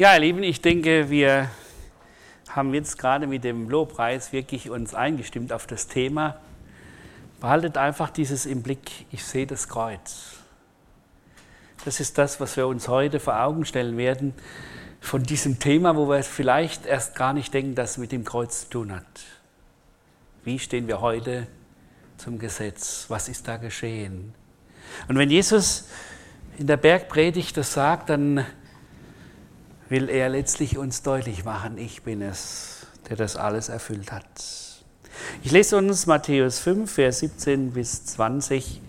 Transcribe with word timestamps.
Ja, 0.00 0.14
ihr 0.14 0.20
Lieben, 0.20 0.42
ich 0.42 0.62
denke, 0.62 1.10
wir 1.10 1.50
haben 2.48 2.72
jetzt 2.72 2.96
gerade 2.96 3.26
mit 3.26 3.44
dem 3.44 3.68
Lobpreis 3.68 4.32
wirklich 4.32 4.70
uns 4.70 4.94
eingestimmt 4.94 5.52
auf 5.52 5.66
das 5.66 5.88
Thema. 5.88 6.40
Behaltet 7.38 7.76
einfach 7.76 8.08
dieses 8.08 8.46
im 8.46 8.62
Blick, 8.62 9.04
ich 9.12 9.22
sehe 9.22 9.46
das 9.46 9.68
Kreuz. 9.68 10.38
Das 11.84 12.00
ist 12.00 12.16
das, 12.16 12.40
was 12.40 12.56
wir 12.56 12.66
uns 12.66 12.88
heute 12.88 13.20
vor 13.20 13.42
Augen 13.42 13.66
stellen 13.66 13.98
werden 13.98 14.32
von 15.02 15.22
diesem 15.22 15.58
Thema, 15.58 15.94
wo 15.96 16.08
wir 16.08 16.22
vielleicht 16.22 16.86
erst 16.86 17.14
gar 17.14 17.34
nicht 17.34 17.52
denken, 17.52 17.74
dass 17.74 17.90
es 17.90 17.98
mit 17.98 18.10
dem 18.10 18.24
Kreuz 18.24 18.62
zu 18.62 18.70
tun 18.70 18.92
hat. 18.92 19.04
Wie 20.44 20.58
stehen 20.58 20.88
wir 20.88 21.02
heute 21.02 21.46
zum 22.16 22.38
Gesetz? 22.38 23.04
Was 23.08 23.28
ist 23.28 23.46
da 23.46 23.58
geschehen? 23.58 24.32
Und 25.08 25.18
wenn 25.18 25.28
Jesus 25.28 25.90
in 26.56 26.66
der 26.66 26.78
Bergpredigt 26.78 27.58
das 27.58 27.74
sagt, 27.74 28.08
dann 28.08 28.46
will 29.90 30.08
er 30.08 30.28
letztlich 30.28 30.78
uns 30.78 31.02
deutlich 31.02 31.44
machen, 31.44 31.76
ich 31.76 32.02
bin 32.02 32.22
es, 32.22 32.86
der 33.08 33.16
das 33.16 33.36
alles 33.36 33.68
erfüllt 33.68 34.12
hat. 34.12 34.24
Ich 35.42 35.50
lese 35.50 35.76
uns 35.76 36.06
Matthäus 36.06 36.60
5, 36.60 36.90
Vers 36.90 37.18
17 37.18 37.72
bis 37.72 38.06
20 38.06 38.80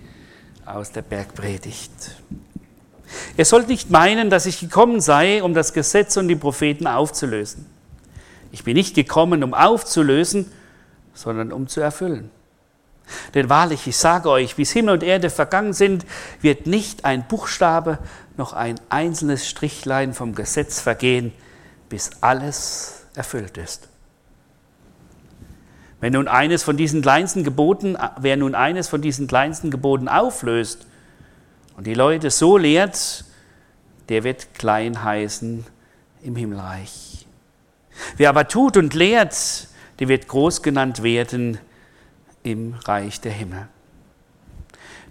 aus 0.65 0.91
der 0.91 1.01
Bergpredigt. 1.01 1.91
Ihr 3.35 3.45
sollt 3.45 3.67
nicht 3.67 3.89
meinen, 3.89 4.29
dass 4.29 4.45
ich 4.45 4.59
gekommen 4.59 5.01
sei, 5.01 5.43
um 5.43 5.55
das 5.55 5.73
Gesetz 5.73 6.17
und 6.17 6.27
die 6.27 6.35
Propheten 6.35 6.85
aufzulösen. 6.85 7.65
Ich 8.52 8.63
bin 8.63 8.75
nicht 8.75 8.93
gekommen, 8.93 9.43
um 9.43 9.55
aufzulösen, 9.55 10.52
sondern 11.13 11.52
um 11.52 11.67
zu 11.67 11.81
erfüllen. 11.81 12.29
Denn 13.33 13.49
wahrlich, 13.49 13.88
ich 13.88 13.97
sage 13.97 14.29
euch, 14.29 14.55
bis 14.55 14.71
Himmel 14.71 14.93
und 14.93 15.03
Erde 15.03 15.29
vergangen 15.29 15.73
sind, 15.73 16.05
wird 16.41 16.67
nicht 16.67 17.05
ein 17.05 17.27
Buchstabe 17.27 17.97
noch 18.38 18.53
ein 18.53 18.80
einzelnes 18.89 19.47
Strichlein 19.47 20.14
vom 20.14 20.36
Gesetz 20.36 20.80
vergehen, 20.80 21.33
bis 21.89 22.11
alles 22.22 23.05
erfüllt 23.16 23.58
ist. 23.58 23.89
Wenn 26.00 26.14
nun 26.14 26.28
eines 26.28 26.64
von 26.64 26.78
diesen 26.78 27.02
kleinsten 27.02 27.44
Geboten, 27.44 27.97
wer 28.17 28.36
nun 28.38 28.55
eines 28.55 28.88
von 28.88 29.02
diesen 29.02 29.28
kleinsten 29.28 29.70
Geboten 29.70 30.08
auflöst 30.08 30.88
und 31.78 31.86
die 31.86 31.94
Leute 31.94 32.31
so 32.31 32.58
lehrt, 32.58 33.25
der 34.09 34.23
wird 34.23 34.55
klein 34.55 35.03
heißen 35.03 35.64
im 36.23 36.36
Himmelreich. 36.36 37.27
Wer 38.17 38.30
aber 38.30 38.48
tut 38.48 38.77
und 38.77 38.94
lehrt, 38.94 39.67
der 40.00 40.08
wird 40.08 40.27
groß 40.27 40.64
genannt 40.64 41.03
werden 41.03 41.59
im 42.42 42.73
Reich 42.86 43.22
der 43.22 43.31
Himmel. 43.31 43.67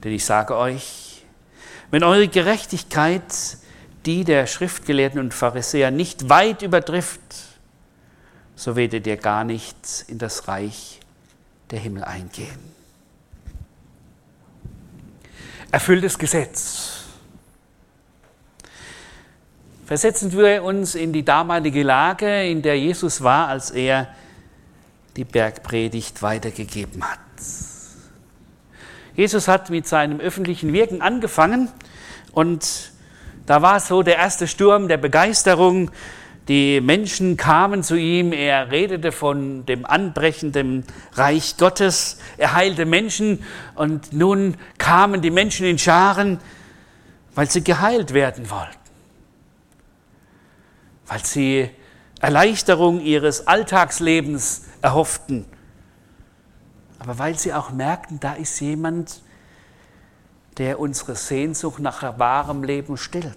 Denn 0.03 0.13
ich 0.13 0.25
sage 0.25 0.57
euch, 0.57 1.10
wenn 1.91 2.05
eure 2.05 2.29
Gerechtigkeit 2.29 3.23
die 4.07 4.25
der 4.25 4.47
Schriftgelehrten 4.47 5.21
und 5.21 5.35
Pharisäer 5.35 5.91
nicht 5.91 6.29
weit 6.29 6.63
übertrifft, 6.63 7.21
so 8.57 8.77
werdet 8.77 9.07
ihr 9.07 9.17
gar 9.17 9.45
nicht 9.45 10.05
in 10.09 10.19
das 10.19 10.49
Reich 10.49 11.01
der 11.71 11.79
Himmel 11.79 12.05
eingehen. 12.05 12.59
Erfülltes 15.71 16.19
Gesetz. 16.19 17.05
Versetzen 19.87 20.33
wir 20.33 20.63
uns 20.63 20.95
in 20.95 21.13
die 21.13 21.25
damalige 21.25 21.83
Lage, 21.83 22.49
in 22.49 22.63
der 22.63 22.79
Jesus 22.79 23.23
war, 23.23 23.49
als 23.49 23.71
er 23.71 24.09
die 25.17 25.25
Bergpredigt 25.25 26.23
weitergegeben 26.23 27.03
hat. 27.05 27.19
Jesus 29.21 29.49
hat 29.49 29.69
mit 29.69 29.87
seinem 29.87 30.19
öffentlichen 30.19 30.73
Wirken 30.73 31.03
angefangen 31.03 31.69
und 32.33 32.91
da 33.45 33.61
war 33.61 33.79
so 33.79 34.03
der 34.03 34.17
erste 34.17 34.49
Sturm 34.49 34.89
der 34.89 34.97
Begeisterung. 34.97 35.91
Die 36.49 36.81
Menschen 36.81 37.37
kamen 37.37 37.83
zu 37.83 37.97
ihm, 37.97 38.33
er 38.33 38.71
redete 38.71 39.13
von 39.13 39.67
dem 39.67 39.85
anbrechenden 39.85 40.87
Reich 41.13 41.59
Gottes, 41.59 42.17
er 42.39 42.55
heilte 42.55 42.87
Menschen 42.87 43.45
und 43.75 44.15
nun 44.15 44.57
kamen 44.79 45.21
die 45.21 45.31
Menschen 45.31 45.67
in 45.67 45.79
Scharen, 45.79 46.39
weil 47.35 47.51
sie 47.51 47.63
geheilt 47.63 48.15
werden 48.15 48.49
wollten, 48.49 48.73
weil 51.07 51.23
sie 51.27 51.69
Erleichterung 52.23 53.03
ihres 53.03 53.47
Alltagslebens 53.47 54.65
erhofften, 54.81 55.45
aber 57.01 57.19
weil 57.19 57.39
sie 57.39 57.53
auch 57.53 57.71
merkten, 57.71 58.21
da 58.21 58.35
ist 58.35 58.61
jemand, 58.61 59.23
der 60.59 60.79
unsere 60.79 61.17
Sehnsucht 61.17 61.81
nach 61.81 62.19
wahrem 62.19 62.63
Leben 62.63 62.97
stillt. 62.97 63.35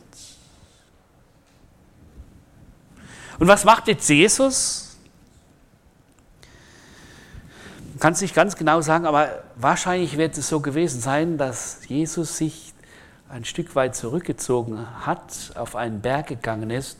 Und 3.40 3.48
was 3.48 3.64
macht 3.64 3.88
jetzt 3.88 4.08
Jesus? 4.10 4.98
Man 7.94 8.00
kann 8.00 8.14
es 8.14 8.22
nicht 8.22 8.36
ganz 8.36 8.58
genau 8.58 8.82
sagen, 8.82 9.06
aber 9.06 9.44
wahrscheinlich 9.56 10.18
wird 10.18 10.38
es 10.38 10.50
so 10.50 10.60
gewesen 10.60 11.00
sein, 11.00 11.38
dass 11.38 11.88
Jesus 11.88 12.38
sich 12.38 12.74
ein 13.30 13.46
Stück 13.46 13.76
weit 13.76 13.96
zurückgezogen 13.96 14.86
hat, 15.06 15.54
auf 15.56 15.78
einen 15.78 16.02
Berg 16.02 16.28
gegangen 16.28 16.70
ist 16.70 17.00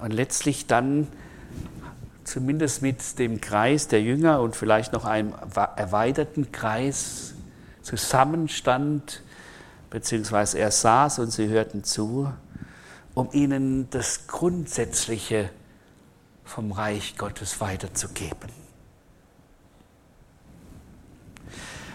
und 0.00 0.12
letztlich 0.12 0.66
dann 0.66 1.06
zumindest 2.28 2.82
mit 2.82 3.18
dem 3.18 3.40
Kreis 3.40 3.88
der 3.88 4.02
Jünger 4.02 4.40
und 4.40 4.54
vielleicht 4.54 4.92
noch 4.92 5.04
einem 5.04 5.34
erweiterten 5.76 6.52
Kreis 6.52 7.34
zusammenstand, 7.82 9.22
beziehungsweise 9.90 10.58
er 10.58 10.70
saß 10.70 11.20
und 11.20 11.30
sie 11.30 11.48
hörten 11.48 11.84
zu, 11.84 12.32
um 13.14 13.30
ihnen 13.32 13.88
das 13.90 14.26
Grundsätzliche 14.26 15.50
vom 16.44 16.72
Reich 16.72 17.16
Gottes 17.16 17.60
weiterzugeben. 17.60 18.50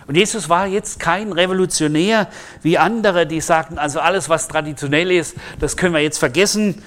Und 0.06 0.16
Jesus 0.16 0.50
war 0.50 0.68
jetzt 0.68 1.00
kein 1.00 1.32
Revolutionär 1.32 2.28
wie 2.62 2.78
andere, 2.78 3.26
die 3.26 3.40
sagten, 3.40 3.78
also 3.78 4.00
alles, 4.00 4.28
was 4.28 4.48
traditionell 4.48 5.12
ist, 5.12 5.36
das 5.60 5.78
können 5.78 5.94
wir 5.94 6.02
jetzt 6.02 6.18
vergessen. 6.18 6.84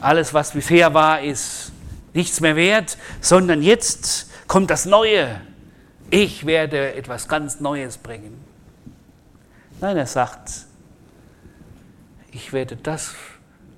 Alles, 0.00 0.34
was 0.34 0.52
bisher 0.52 0.92
war, 0.92 1.22
ist 1.22 1.70
nichts 2.14 2.40
mehr 2.40 2.56
wert, 2.56 2.98
sondern 3.20 3.62
jetzt 3.62 4.30
kommt 4.46 4.70
das 4.70 4.86
Neue. 4.86 5.40
Ich 6.10 6.46
werde 6.46 6.94
etwas 6.94 7.28
ganz 7.28 7.60
Neues 7.60 7.98
bringen. 7.98 8.42
Nein, 9.80 9.96
er 9.96 10.06
sagt, 10.06 10.50
ich 12.32 12.52
werde 12.52 12.76
das 12.76 13.14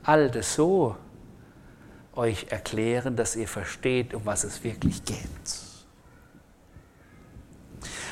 Alte 0.03 0.43
so 0.43 0.97
euch 2.15 2.47
erklären, 2.51 3.17
dass 3.17 3.37
ihr 3.37 3.49
versteht, 3.49 4.15
um 4.15 4.25
was 4.25 4.45
es 4.45 4.65
wirklich 4.65 5.05
geht. 5.05 5.27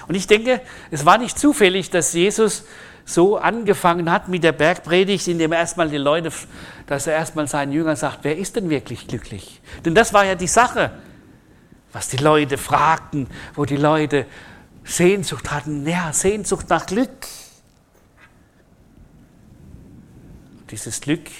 Und 0.07 0.15
ich 0.15 0.27
denke, 0.27 0.61
es 0.91 1.05
war 1.05 1.19
nicht 1.19 1.39
zufällig, 1.39 1.91
dass 1.91 2.13
Jesus 2.15 2.65
so 3.09 3.39
angefangen 3.39 4.11
hat 4.11 4.29
mit 4.29 4.45
der 4.45 4.53
Bergpredigt, 4.53 5.29
indem 5.29 5.53
er 5.53 5.61
erstmal 5.61 5.89
die 5.89 5.97
Leute, 5.97 6.31
dass 6.87 7.07
er 7.07 7.15
erstmal 7.15 7.49
seinen 7.49 7.73
Jüngern 7.73 7.97
sagt, 7.97 8.19
wer 8.21 8.37
ist 8.37 8.55
denn 8.57 8.69
wirklich 8.69 9.07
glücklich? 9.07 9.63
Denn 9.83 9.95
das 9.95 10.13
war 10.13 10.27
ja 10.27 10.35
die 10.35 10.47
Sache, 10.47 10.91
was 11.91 12.09
die 12.09 12.19
Leute 12.19 12.59
fragten, 12.59 13.27
wo 13.55 13.65
die 13.65 13.79
Leute 13.79 14.27
Sehnsucht 14.85 15.51
hatten, 15.51 15.87
ja, 15.89 16.13
Sehnsucht 16.13 16.69
nach 16.69 16.85
Glück. 16.85 17.27
Dieses 20.71 21.01
Glück 21.01 21.31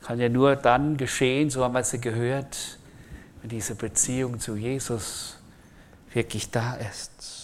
kann 0.00 0.18
ja 0.18 0.30
nur 0.30 0.56
dann 0.56 0.96
geschehen, 0.96 1.50
so 1.50 1.62
haben 1.62 1.74
wir 1.74 1.80
es 1.80 1.92
gehört, 2.00 2.78
wenn 3.42 3.50
diese 3.50 3.74
Beziehung 3.74 4.40
zu 4.40 4.56
Jesus 4.56 5.36
wirklich 6.14 6.50
da 6.50 6.76
ist. 6.76 7.43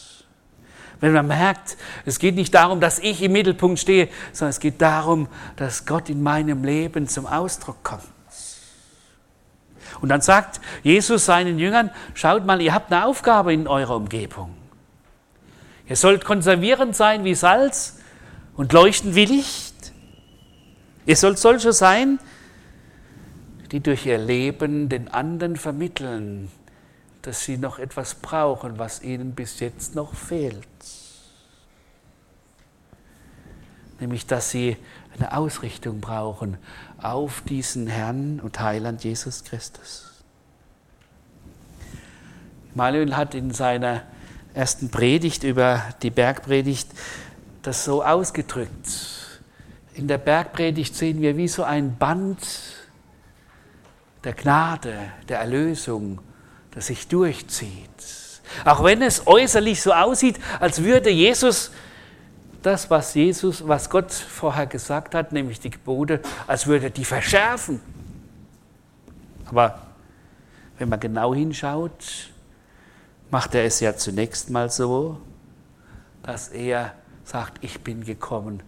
Wenn 1.00 1.12
man 1.12 1.26
merkt, 1.26 1.76
es 2.04 2.18
geht 2.18 2.34
nicht 2.34 2.54
darum, 2.54 2.80
dass 2.80 2.98
ich 2.98 3.22
im 3.22 3.32
Mittelpunkt 3.32 3.78
stehe, 3.78 4.08
sondern 4.32 4.50
es 4.50 4.60
geht 4.60 4.82
darum, 4.82 5.28
dass 5.56 5.86
Gott 5.86 6.10
in 6.10 6.22
meinem 6.22 6.62
Leben 6.62 7.08
zum 7.08 7.26
Ausdruck 7.26 7.82
kommt. 7.82 8.04
Und 10.00 10.08
dann 10.08 10.20
sagt 10.20 10.60
Jesus 10.82 11.26
seinen 11.26 11.58
Jüngern, 11.58 11.90
schaut 12.14 12.46
mal, 12.46 12.60
ihr 12.60 12.74
habt 12.74 12.92
eine 12.92 13.06
Aufgabe 13.06 13.52
in 13.52 13.66
eurer 13.66 13.96
Umgebung. 13.96 14.54
Ihr 15.88 15.96
sollt 15.96 16.24
konservierend 16.24 16.94
sein 16.94 17.24
wie 17.24 17.34
Salz 17.34 17.98
und 18.56 18.72
leuchten 18.72 19.14
wie 19.14 19.24
Licht. 19.24 19.92
Ihr 21.06 21.16
sollt 21.16 21.38
solche 21.38 21.72
sein, 21.72 22.18
die 23.72 23.80
durch 23.80 24.06
ihr 24.06 24.18
Leben 24.18 24.88
den 24.88 25.08
anderen 25.08 25.56
vermitteln, 25.56 26.50
dass 27.22 27.44
sie 27.44 27.58
noch 27.58 27.78
etwas 27.78 28.14
brauchen, 28.14 28.78
was 28.78 29.02
ihnen 29.02 29.34
bis 29.34 29.60
jetzt 29.60 29.94
noch 29.94 30.14
fehlt. 30.14 30.66
Nämlich, 33.98 34.26
dass 34.26 34.50
sie 34.50 34.76
eine 35.14 35.36
Ausrichtung 35.36 36.00
brauchen 36.00 36.56
auf 37.02 37.42
diesen 37.42 37.86
Herrn 37.86 38.40
und 38.40 38.58
Heiland 38.58 39.04
Jesus 39.04 39.44
Christus. 39.44 40.10
Manuel 42.74 43.16
hat 43.16 43.34
in 43.34 43.50
seiner 43.50 44.02
ersten 44.54 44.90
Predigt 44.90 45.42
über 45.44 45.82
die 46.02 46.10
Bergpredigt 46.10 46.88
das 47.62 47.84
so 47.84 48.02
ausgedrückt. 48.02 48.88
In 49.94 50.08
der 50.08 50.18
Bergpredigt 50.18 50.94
sehen 50.94 51.20
wir 51.20 51.36
wie 51.36 51.48
so 51.48 51.62
ein 51.62 51.96
Band, 51.96 52.38
der 54.24 54.32
Gnade, 54.34 54.96
der 55.28 55.40
Erlösung, 55.40 56.20
das 56.72 56.86
sich 56.86 57.08
durchzieht. 57.08 57.88
Auch 58.64 58.84
wenn 58.84 59.02
es 59.02 59.26
äußerlich 59.26 59.80
so 59.80 59.92
aussieht, 59.92 60.38
als 60.58 60.82
würde 60.82 61.10
Jesus 61.10 61.70
das, 62.62 62.90
was 62.90 63.14
Jesus, 63.14 63.66
was 63.66 63.88
Gott 63.88 64.12
vorher 64.12 64.66
gesagt 64.66 65.14
hat, 65.14 65.32
nämlich 65.32 65.60
die 65.60 65.70
Gebote, 65.70 66.20
als 66.46 66.66
würde 66.66 66.90
die 66.90 67.04
verschärfen. 67.04 67.80
Aber 69.46 69.86
wenn 70.78 70.88
man 70.88 71.00
genau 71.00 71.34
hinschaut, 71.34 72.30
macht 73.30 73.54
er 73.54 73.64
es 73.64 73.80
ja 73.80 73.96
zunächst 73.96 74.50
mal 74.50 74.70
so, 74.70 75.20
dass 76.22 76.48
er 76.48 76.94
sagt, 77.24 77.64
ich 77.64 77.80
bin 77.80 78.04
gekommen, 78.04 78.62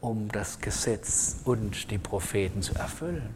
um 0.00 0.28
das 0.28 0.60
Gesetz 0.60 1.36
und 1.44 1.90
die 1.90 1.98
Propheten 1.98 2.62
zu 2.62 2.74
erfüllen. 2.74 3.34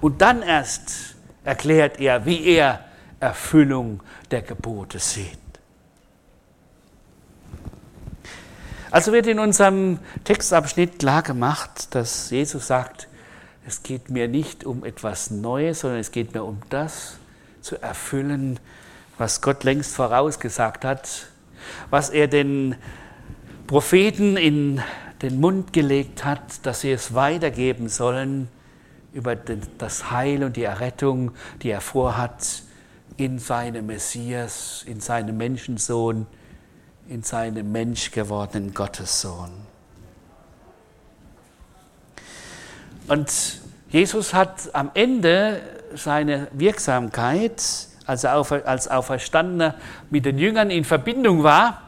Und 0.00 0.22
dann 0.22 0.42
erst 0.42 1.16
erklärt 1.44 2.00
er, 2.00 2.24
wie 2.24 2.44
er 2.44 2.84
Erfüllung 3.24 4.02
der 4.30 4.42
Gebote 4.42 4.98
sieht. 4.98 5.38
Also 8.90 9.12
wird 9.12 9.26
in 9.26 9.38
unserem 9.40 9.98
Textabschnitt 10.22 11.00
klar 11.00 11.22
gemacht, 11.22 11.94
dass 11.94 12.30
Jesus 12.30 12.68
sagt, 12.68 13.08
es 13.66 13.82
geht 13.82 14.10
mir 14.10 14.28
nicht 14.28 14.64
um 14.64 14.84
etwas 14.84 15.30
Neues, 15.30 15.80
sondern 15.80 16.00
es 16.00 16.12
geht 16.12 16.34
mir 16.34 16.44
um 16.44 16.60
das 16.68 17.16
zu 17.60 17.80
erfüllen, 17.80 18.60
was 19.16 19.40
Gott 19.40 19.64
längst 19.64 19.96
vorausgesagt 19.96 20.84
hat, 20.84 21.26
was 21.90 22.10
er 22.10 22.28
den 22.28 22.76
Propheten 23.66 24.36
in 24.36 24.82
den 25.22 25.40
Mund 25.40 25.72
gelegt 25.72 26.24
hat, 26.24 26.66
dass 26.66 26.82
sie 26.82 26.92
es 26.92 27.14
weitergeben 27.14 27.88
sollen 27.88 28.48
über 29.14 29.34
das 29.34 30.10
Heil 30.10 30.44
und 30.44 30.56
die 30.56 30.64
Errettung, 30.64 31.32
die 31.62 31.70
er 31.70 31.80
vorhat 31.80 32.62
in 33.16 33.38
seinem 33.38 33.86
Messias, 33.86 34.84
in 34.86 35.00
seinem 35.00 35.36
Menschensohn, 35.36 36.26
in 37.08 37.22
seinem 37.22 37.70
menschgewordenen 37.70 38.74
Gottessohn. 38.74 39.50
Und 43.06 43.60
Jesus 43.90 44.32
hat 44.34 44.74
am 44.74 44.90
Ende 44.94 45.60
seine 45.94 46.48
Wirksamkeit, 46.52 47.62
als 48.06 48.24
er 48.24 48.34
als 48.66 48.88
Auferstandener 48.88 49.76
mit 50.10 50.24
den 50.24 50.38
Jüngern 50.38 50.70
in 50.70 50.84
Verbindung 50.84 51.42
war, 51.42 51.82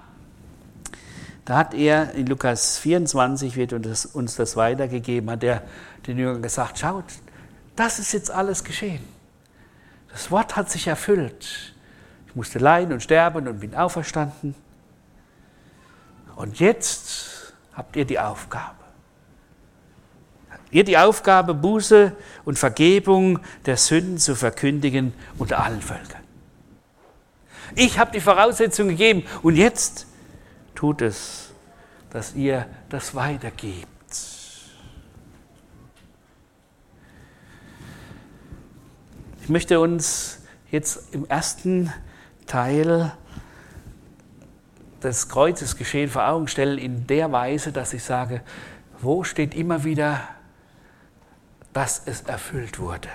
da 1.44 1.56
hat 1.56 1.75
er 1.75 2.12
in 2.14 2.26
Lukas 2.26 2.78
24, 2.78 3.56
wird 3.56 3.73
uns 3.73 4.37
das 4.37 4.56
weitergegeben, 4.56 5.31
hat 5.31 5.44
er 5.44 5.62
den 6.06 6.19
Jüngern 6.19 6.43
gesagt, 6.43 6.78
schaut, 6.78 7.05
das 7.76 7.99
ist 7.99 8.12
jetzt 8.12 8.31
alles 8.31 8.64
geschehen. 8.64 9.16
Das 10.17 10.31
Wort 10.31 10.57
hat 10.57 10.71
sich 10.71 10.87
erfüllt. 10.87 11.75
Ich 12.27 12.35
musste 12.35 12.59
leiden 12.59 12.95
und 12.95 13.03
sterben 13.03 13.47
und 13.49 13.61
bin 13.61 13.75
auferstanden. 13.75 14.55
Und 16.37 16.59
jetzt 16.59 17.53
habt 17.75 17.97
ihr 17.97 18.07
die 18.07 18.19
Aufgabe. 18.19 18.77
Ihr 20.71 20.85
die 20.85 20.97
Aufgabe, 20.97 21.53
Buße 21.53 22.17
und 22.47 22.59
Vergebung 22.59 23.41
der 23.67 23.77
Sünden 23.77 24.17
zu 24.17 24.35
verkündigen 24.35 25.13
unter 25.37 25.63
allen 25.63 25.83
Völkern. 25.83 26.23
Ich 27.75 27.99
habe 27.99 28.11
die 28.11 28.21
Voraussetzung 28.23 28.89
gegeben 28.89 29.23
und 29.43 29.55
jetzt 29.55 30.07
tut 30.75 31.03
es, 31.03 31.51
dass 32.09 32.35
ihr 32.35 32.65
das 32.89 33.15
weitergebt. 33.15 33.87
Ich 39.47 39.51
möchte 39.51 39.79
uns 39.79 40.41
jetzt 40.73 41.15
im 41.15 41.25
ersten 41.25 41.93
Teil 42.49 43.13
des 45.05 45.29
Kreuzesgeschehen 45.29 46.11
vor 46.11 46.27
Augen 46.27 46.49
stellen, 46.49 46.79
in 46.79 47.07
der 47.07 47.31
Weise, 47.31 47.71
dass 47.71 47.93
ich 47.93 48.03
sage, 48.03 48.41
wo 49.01 49.23
steht 49.23 49.55
immer 49.55 49.85
wieder, 49.85 50.21
dass 51.73 52.03
es 52.07 52.23
erfüllt 52.23 52.81
wurde. 52.81 53.09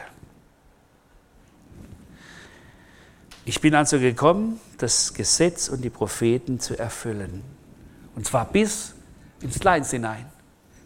Ich 3.43 3.59
bin 3.59 3.75
also 3.75 3.99
gekommen, 3.99 4.57
das 4.77 5.13
Gesetz 5.13 5.67
und 5.67 5.81
die 5.81 5.89
Propheten 5.89 6.61
zu 6.61 6.79
erfüllen. 6.79 7.43
Und 8.15 8.25
zwar 8.25 8.45
bis 8.45 8.93
ins 9.41 9.59
Kleinste 9.59 9.97
hinein, 9.97 10.27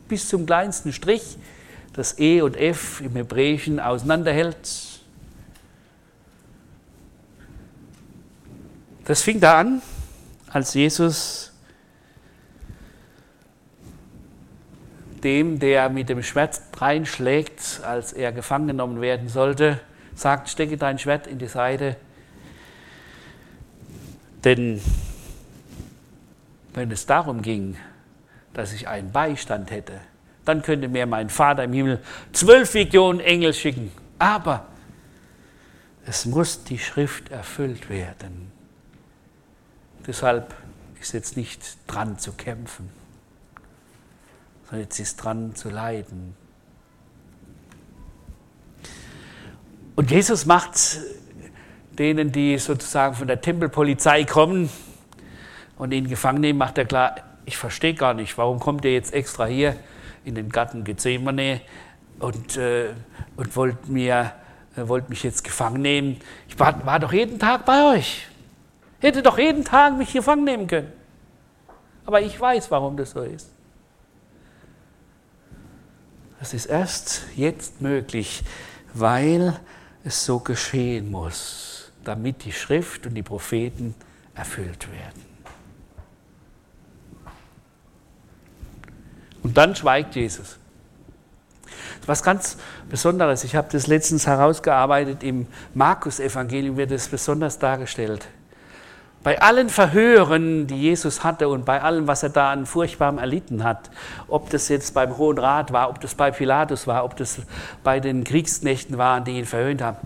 bis 0.08 0.28
zum 0.28 0.48
kleinsten 0.48 0.92
Strich, 0.92 1.38
das 1.94 2.18
E 2.18 2.42
und 2.42 2.58
F 2.58 3.00
im 3.02 3.16
Hebräischen 3.16 3.80
auseinanderhält. 3.80 4.95
Das 9.06 9.22
fing 9.22 9.40
da 9.40 9.60
an, 9.60 9.82
als 10.50 10.74
Jesus 10.74 11.52
dem, 15.24 15.60
der 15.60 15.90
mit 15.90 16.10
dem 16.10 16.24
Schwert 16.24 16.60
reinschlägt, 16.78 17.82
als 17.84 18.14
er 18.14 18.32
gefangen 18.32 18.68
genommen 18.68 19.02
werden 19.02 19.30
sollte, 19.30 19.80
sagt, 20.16 20.50
stecke 20.50 20.78
dein 20.78 21.00
Schwert 21.00 21.28
in 21.28 21.40
die 21.40 21.48
Seite, 21.48 21.98
denn 24.44 24.82
wenn 26.74 26.92
es 26.92 27.06
darum 27.06 27.42
ging, 27.42 27.78
dass 28.54 28.74
ich 28.74 28.88
einen 28.88 29.12
Beistand 29.12 29.72
hätte, 29.72 30.00
dann 30.46 30.62
könnte 30.62 30.88
mir 30.88 31.06
mein 31.06 31.30
Vater 31.30 31.64
im 31.64 31.74
Himmel 31.74 32.02
zwölf 32.32 32.74
Millionen 32.74 33.20
Engel 33.20 33.54
schicken. 33.54 33.92
Aber 34.20 34.68
es 36.06 36.26
muss 36.26 36.64
die 36.64 36.78
Schrift 36.78 37.32
erfüllt 37.32 37.90
werden. 37.90 38.52
Deshalb 40.08 40.54
ist 41.02 41.14
jetzt 41.14 41.38
nicht 41.38 41.78
dran 41.88 42.20
zu 42.20 42.34
kämpfen, 42.34 42.90
sondern 44.64 44.82
jetzt 44.82 45.00
ist 45.00 45.18
dran 45.18 45.56
zu 45.56 45.70
leiden. 45.70 46.36
Und 49.96 50.12
Jesus 50.12 50.46
macht 50.46 51.00
denen, 51.98 52.32
die 52.32 52.58
sozusagen 52.58 53.16
von 53.16 53.28
der 53.28 53.42
Tempelpolizei 53.42 54.26
kommen, 54.26 54.70
und 55.78 55.92
ihn 55.92 56.08
gefangen 56.08 56.42
nehmen, 56.42 56.60
macht 56.60 56.78
er 56.78 56.86
klar, 56.86 57.16
ich 57.46 57.58
verstehe 57.58 57.94
gar 57.94 58.14
nicht, 58.14 58.38
warum 58.38 58.60
kommt 58.60 58.86
ihr 58.86 58.94
jetzt 58.94 59.14
extra 59.14 59.46
hier 59.46 59.76
in 60.24 60.36
den 60.36 60.50
Garten 60.50 60.84
Gethsemane 60.84 61.62
und, 62.20 62.58
äh, 62.58 62.90
und 63.36 63.56
wollt, 63.56 63.88
mir, 63.90 64.32
äh, 64.76 64.88
wollt 64.88 65.10
mich 65.10 65.24
jetzt 65.24 65.44
gefangen 65.44 65.82
nehmen. 65.82 66.18
Ich 66.48 66.58
war, 66.60 66.86
war 66.86 67.00
doch 67.00 67.14
jeden 67.14 67.38
Tag 67.38 67.66
bei 67.66 67.98
euch. 67.98 68.28
Hätte 69.06 69.22
doch 69.22 69.38
jeden 69.38 69.64
Tag 69.64 69.96
mich 69.96 70.14
gefangen 70.14 70.46
nehmen 70.46 70.66
können. 70.66 70.92
Aber 72.08 72.22
ich 72.22 72.42
weiß, 72.42 72.72
warum 72.72 72.98
das 72.98 73.12
so 73.12 73.22
ist. 73.22 73.52
Das 76.40 76.56
ist 76.56 76.66
erst 76.66 77.22
jetzt 77.36 77.82
möglich, 77.82 78.44
weil 78.96 79.60
es 80.04 80.26
so 80.26 80.40
geschehen 80.40 81.12
muss, 81.12 81.92
damit 82.04 82.46
die 82.46 82.52
Schrift 82.52 83.06
und 83.06 83.14
die 83.14 83.22
Propheten 83.22 83.94
erfüllt 84.34 84.88
werden. 84.92 85.24
Und 89.44 89.56
dann 89.56 89.76
schweigt 89.76 90.16
Jesus. 90.16 90.58
Was 92.08 92.24
ganz 92.24 92.58
Besonderes, 92.90 93.44
ich 93.44 93.56
habe 93.56 93.68
das 93.72 93.86
letztens 93.86 94.26
herausgearbeitet, 94.26 95.22
im 95.22 95.46
Markus-Evangelium 95.76 96.76
wird 96.78 96.90
es 96.90 97.08
besonders 97.08 97.60
dargestellt. 97.60 98.28
Bei 99.26 99.42
allen 99.42 99.70
Verhören, 99.70 100.68
die 100.68 100.80
Jesus 100.80 101.24
hatte 101.24 101.50
und 101.50 101.66
bei 101.66 101.82
allem, 101.82 102.06
was 102.06 102.22
er 102.22 102.30
da 102.30 102.52
an 102.52 102.68
Furchtbarem 102.68 103.18
erlitten 103.18 103.64
hat, 103.64 103.90
ob 104.28 104.52
das 104.52 104.70
jetzt 104.70 104.94
beim 104.94 105.18
Hohen 105.18 105.40
Rat 105.40 105.74
war, 105.74 105.90
ob 105.90 106.00
das 106.00 106.14
bei 106.14 106.30
Pilatus 106.30 106.86
war, 106.86 107.04
ob 107.04 107.18
das 107.18 107.40
bei 107.84 108.00
den 108.00 108.24
Kriegsknechten 108.24 109.00
waren, 109.00 109.24
die 109.24 109.40
ihn 109.40 109.48
verhöhnt 109.48 109.82
haben, 109.82 109.98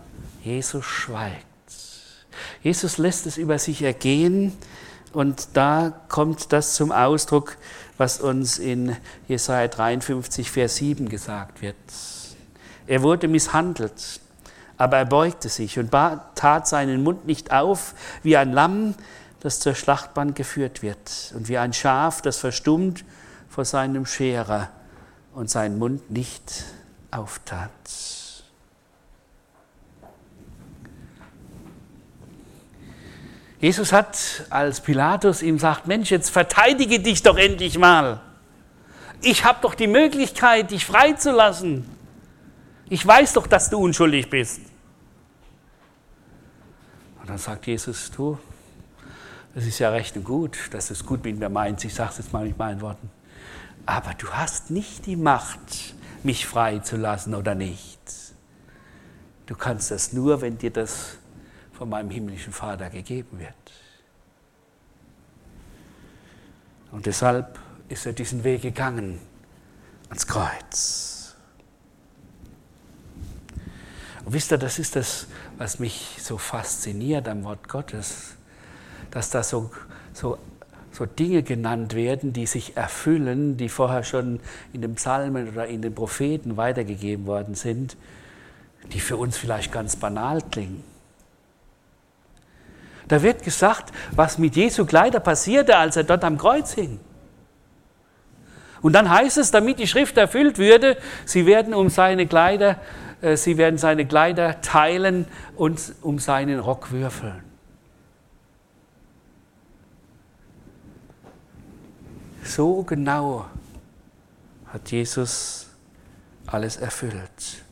Jesus 0.41 0.85
schweigt. 0.85 1.45
Jesus 2.63 2.97
lässt 2.97 3.27
es 3.27 3.35
über 3.35 3.59
sich 3.59 3.81
ergehen 3.81 4.57
und 5.11 5.49
da 5.51 5.91
kommt 6.07 6.53
das 6.53 6.75
zum 6.75 6.93
Ausdruck, 6.93 7.57
was 7.97 8.21
uns 8.21 8.57
in 8.57 8.95
Jesaja 9.27 9.67
53, 9.67 10.49
Vers 10.49 10.77
7 10.77 11.09
gesagt 11.09 11.61
wird. 11.61 11.75
Er 12.87 13.03
wurde 13.03 13.27
misshandelt, 13.27 14.21
aber 14.79 14.97
er 14.97 15.05
beugte 15.05 15.49
sich 15.49 15.77
und 15.77 15.91
tat 15.91 16.67
seinen 16.67 17.03
Mund 17.03 17.27
nicht 17.27 17.51
auf, 17.51 17.93
wie 18.23 18.37
ein 18.37 18.53
Lamm, 18.53 18.95
das 19.41 19.59
zur 19.59 19.75
Schlachtbahn 19.75 20.33
geführt 20.33 20.81
wird, 20.81 21.33
und 21.35 21.49
wie 21.49 21.57
ein 21.57 21.73
Schaf, 21.73 22.21
das 22.21 22.37
verstummt 22.37 23.03
vor 23.49 23.65
seinem 23.65 24.05
Scherer 24.05 24.69
und 25.33 25.49
seinen 25.49 25.77
Mund 25.77 26.09
nicht 26.09 26.63
auftat. 27.11 27.69
Jesus 33.59 33.91
hat, 33.91 34.45
als 34.49 34.79
Pilatus 34.79 35.41
ihm 35.41 35.59
sagt, 35.59 35.87
Mensch, 35.87 36.09
jetzt 36.09 36.29
verteidige 36.29 37.01
dich 37.01 37.21
doch 37.21 37.37
endlich 37.37 37.77
mal. 37.77 38.21
Ich 39.21 39.43
habe 39.43 39.59
doch 39.61 39.75
die 39.75 39.87
Möglichkeit, 39.87 40.71
dich 40.71 40.85
freizulassen. 40.85 41.83
Ich 42.87 43.05
weiß 43.05 43.33
doch, 43.33 43.45
dass 43.45 43.69
du 43.69 43.79
unschuldig 43.79 44.29
bist. 44.29 44.68
Und 47.29 47.33
dann 47.33 47.43
sagt 47.43 47.67
Jesus, 47.67 48.09
du, 48.09 48.39
das 49.53 49.63
ist 49.63 49.77
ja 49.77 49.91
recht 49.91 50.17
und 50.17 50.23
gut, 50.23 50.57
dass 50.71 50.89
es 50.89 51.05
gut 51.05 51.23
mit 51.23 51.37
mir 51.37 51.47
meinst. 51.47 51.85
Ich 51.85 51.93
sage 51.93 52.09
es 52.09 52.17
jetzt 52.17 52.33
mal 52.33 52.43
mit 52.43 52.57
meinen 52.57 52.81
Worten. 52.81 53.07
Aber 53.85 54.15
du 54.15 54.29
hast 54.29 54.71
nicht 54.71 55.05
die 55.05 55.15
Macht, 55.15 55.93
mich 56.23 56.47
frei 56.47 56.79
zu 56.79 56.97
lassen 56.97 57.35
oder 57.35 57.53
nicht. 57.53 57.99
Du 59.45 59.53
kannst 59.53 59.91
das 59.91 60.11
nur, 60.11 60.41
wenn 60.41 60.57
dir 60.57 60.71
das 60.71 61.19
von 61.73 61.89
meinem 61.89 62.09
himmlischen 62.09 62.51
Vater 62.51 62.89
gegeben 62.89 63.37
wird. 63.37 63.53
Und 66.91 67.05
deshalb 67.05 67.59
ist 67.89 68.07
er 68.07 68.13
diesen 68.13 68.43
Weg 68.43 68.63
gegangen 68.63 69.19
ans 70.09 70.25
Kreuz. 70.25 71.35
Und 74.25 74.33
wisst 74.33 74.51
ihr, 74.51 74.57
das 74.57 74.79
ist 74.79 74.95
das, 74.95 75.27
was 75.59 75.77
mich 75.77 76.15
so 76.19 76.37
fasziniert 76.37 77.27
am 77.27 77.43
Wort 77.43 77.67
Gottes, 77.67 78.37
dass 79.11 79.29
da 79.29 79.43
so, 79.43 79.69
so, 80.13 80.37
so 80.91 81.05
Dinge 81.05 81.43
genannt 81.43 81.93
werden, 81.95 82.31
die 82.31 82.45
sich 82.45 82.77
erfüllen, 82.77 83.57
die 83.57 83.67
vorher 83.67 84.03
schon 84.03 84.39
in 84.71 84.81
den 84.81 84.95
Psalmen 84.95 85.49
oder 85.49 85.67
in 85.67 85.81
den 85.81 85.93
Propheten 85.93 86.55
weitergegeben 86.55 87.27
worden 87.27 87.55
sind, 87.55 87.97
die 88.93 89.01
für 89.01 89.17
uns 89.17 89.37
vielleicht 89.37 89.71
ganz 89.71 89.97
banal 89.97 90.41
klingen. 90.49 90.81
Da 93.09 93.21
wird 93.21 93.43
gesagt, 93.43 93.91
was 94.11 94.37
mit 94.37 94.55
Jesu 94.55 94.85
Kleider 94.85 95.19
passierte, 95.19 95.75
als 95.75 95.97
er 95.97 96.05
dort 96.05 96.23
am 96.23 96.37
Kreuz 96.37 96.73
hing. 96.73 97.01
Und 98.81 98.93
dann 98.93 99.09
heißt 99.09 99.37
es, 99.39 99.51
damit 99.51 99.79
die 99.79 99.87
Schrift 99.87 100.15
erfüllt 100.17 100.57
würde, 100.57 100.95
sie 101.25 101.45
werden 101.45 101.73
um 101.73 101.89
seine 101.89 102.27
Kleider, 102.27 102.77
sie 103.35 103.57
werden 103.57 103.77
seine 103.77 104.05
Kleider 104.05 104.61
teilen 104.61 105.25
und 105.55 105.93
um 106.01 106.19
seinen 106.19 106.59
Rock 106.59 106.91
würfeln. 106.91 107.43
So 112.43 112.83
genau 112.83 113.45
hat 114.67 114.91
Jesus 114.91 115.67
alles 116.47 116.77
erfüllt. 116.77 117.63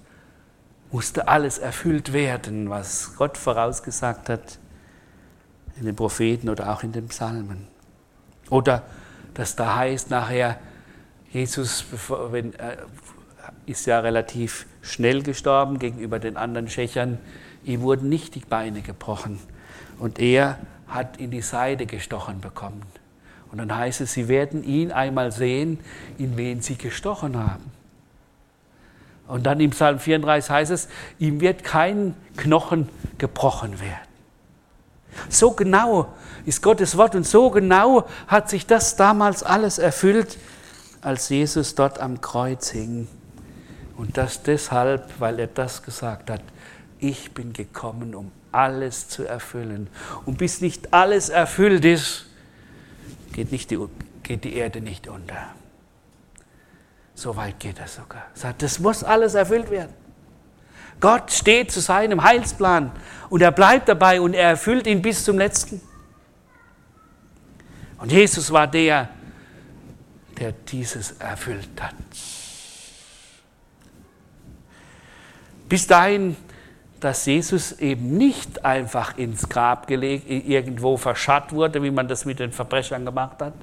Musste 0.92 1.28
alles 1.28 1.58
erfüllt 1.58 2.14
werden, 2.14 2.70
was 2.70 3.16
Gott 3.16 3.38
vorausgesagt 3.38 4.30
hat 4.30 4.60
in 5.78 5.86
den 5.86 5.96
Propheten 5.96 6.50
oder 6.50 6.72
auch 6.72 6.84
in 6.84 6.92
den 6.92 7.08
Psalmen. 7.08 7.68
Oder 8.50 8.84
dass 9.34 9.56
da 9.56 9.76
heißt 9.76 10.10
nachher, 10.10 10.60
Jesus 11.32 11.86
äh, 12.32 12.78
ist 13.66 13.86
ja 13.86 14.00
relativ 14.00 14.66
schnell 14.88 15.22
gestorben 15.22 15.80
gegenüber 15.80 16.20
den 16.20 16.38
anderen 16.38 16.70
Schächern. 16.70 17.20
Ihm 17.64 17.82
wurden 17.82 18.10
nicht 18.10 18.36
die 18.36 18.40
Beine 18.40 18.82
gebrochen 18.82 19.40
und 20.00 20.20
er 20.20 20.58
hat 20.88 21.18
in 21.18 21.32
die 21.32 21.42
Seite 21.42 21.86
gestochen 21.86 22.40
bekommen. 22.42 22.82
Und 23.52 23.60
dann 23.60 23.76
heißt 23.76 24.02
es, 24.02 24.14
sie 24.14 24.28
werden 24.28 24.64
ihn 24.64 24.92
einmal 24.92 25.32
sehen, 25.32 25.80
in 26.18 26.38
wen 26.38 26.62
sie 26.62 26.76
gestochen 26.76 27.38
haben. 27.38 27.72
Und 29.28 29.46
dann 29.46 29.60
im 29.60 29.72
Psalm 29.72 30.00
34 30.00 30.50
heißt 30.50 30.72
es, 30.72 30.88
ihm 31.20 31.42
wird 31.42 31.64
kein 31.64 32.16
Knochen 32.38 32.88
gebrochen 33.18 33.80
werden. 33.82 34.08
So 35.30 35.52
genau 35.52 36.14
ist 36.46 36.62
Gottes 36.62 36.96
Wort 36.98 37.16
und 37.16 37.26
so 37.26 37.50
genau 37.50 38.08
hat 38.28 38.50
sich 38.50 38.66
das 38.66 38.96
damals 38.96 39.44
alles 39.44 39.80
erfüllt, 39.80 40.38
als 41.02 41.30
Jesus 41.30 41.76
dort 41.76 42.00
am 42.00 42.22
Kreuz 42.22 42.70
hing. 42.70 43.08
Und 43.98 44.16
das 44.16 44.44
deshalb, 44.44 45.20
weil 45.20 45.40
er 45.40 45.48
das 45.48 45.82
gesagt 45.82 46.30
hat, 46.30 46.42
ich 47.00 47.34
bin 47.34 47.52
gekommen, 47.52 48.16
um 48.16 48.32
alles 48.52 49.10
zu 49.10 49.26
erfüllen. 49.26 49.90
Und 50.26 50.38
bis 50.38 50.62
nicht 50.62 50.94
alles 50.94 51.30
erfüllt 51.30 51.84
ist, 51.84 52.28
geht, 53.34 53.52
nicht 53.52 53.72
die, 53.72 53.80
geht 54.24 54.44
die 54.44 54.56
Erde 54.56 54.82
nicht 54.82 55.08
unter. 55.08 55.50
So 57.16 57.36
weit 57.36 57.60
geht 57.60 57.80
er 57.80 57.88
sogar. 57.88 58.28
Er 58.34 58.40
sagt, 58.40 58.62
das 58.62 58.80
muss 58.80 59.04
alles 59.04 59.34
erfüllt 59.34 59.72
werden. 59.72 59.94
Gott 61.00 61.32
steht 61.32 61.72
zu 61.72 61.80
seinem 61.80 62.24
Heilsplan 62.24 62.92
und 63.30 63.42
er 63.42 63.52
bleibt 63.52 63.90
dabei 63.90 64.22
und 64.22 64.34
er 64.34 64.50
erfüllt 64.50 64.88
ihn 64.88 65.02
bis 65.02 65.24
zum 65.24 65.38
letzten. 65.38 65.82
Und 68.00 68.12
Jesus 68.12 68.52
war 68.52 68.68
der, 68.68 69.10
der 70.40 70.52
dieses 70.52 71.12
erfüllt 71.14 71.82
hat. 71.82 71.96
Bis 75.70 75.88
dahin, 75.88 76.36
dass 77.00 77.26
Jesus 77.26 77.74
eben 77.74 78.18
nicht 78.18 78.66
einfach 78.66 79.18
ins 79.18 79.50
Grab 79.50 79.88
gelegt, 79.88 80.30
irgendwo 80.30 80.98
verscharrt 80.98 81.54
wurde, 81.54 81.84
wie 81.84 81.92
man 81.92 82.08
das 82.08 82.26
mit 82.26 82.40
den 82.40 82.52
Verbrechern 82.52 83.06
gemacht 83.06 83.42
hat, 83.42 83.54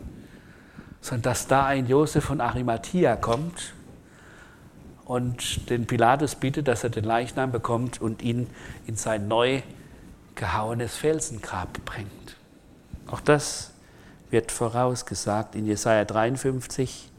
sondern 1.00 1.22
dass 1.22 1.46
da 1.46 1.66
ein 1.66 1.86
Josef 1.86 2.24
von 2.24 2.40
Arimathea 2.40 3.16
kommt 3.16 3.74
und 5.04 5.68
den 5.68 5.86
Pilatus 5.86 6.34
bittet, 6.34 6.68
dass 6.68 6.84
er 6.84 6.90
den 6.90 7.04
Leichnam 7.04 7.50
bekommt 7.50 8.00
und 8.00 8.22
ihn 8.22 8.48
in 8.86 8.96
sein 8.96 9.28
neu 9.28 9.62
gehauenes 10.34 10.96
Felsengrab 10.96 11.84
bringt. 11.84 12.36
Auch 13.06 13.20
das 13.20 13.72
wird 14.30 14.50
vorausgesagt 14.50 15.54
in 15.54 15.66
Jesaja 15.66 16.04
53. 16.04 17.10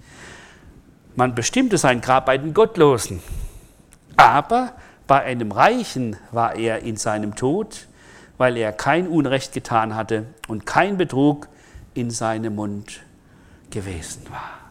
Man 1.15 1.35
bestimmte 1.35 1.77
sein 1.77 2.01
Grab 2.01 2.25
bei 2.25 2.37
den 2.37 2.53
Gottlosen, 2.53 3.21
aber 4.17 4.73
bei 5.07 5.21
einem 5.23 5.51
Reichen 5.51 6.17
war 6.31 6.55
er 6.55 6.79
in 6.79 6.97
seinem 6.97 7.35
Tod, 7.35 7.87
weil 8.37 8.57
er 8.57 8.73
kein 8.73 9.07
Unrecht 9.07 9.53
getan 9.53 9.95
hatte 9.95 10.25
und 10.47 10.65
kein 10.65 10.97
Betrug 10.97 11.47
in 11.93 12.09
seinem 12.09 12.55
Mund 12.55 13.01
gewesen 13.69 14.23
war. 14.29 14.65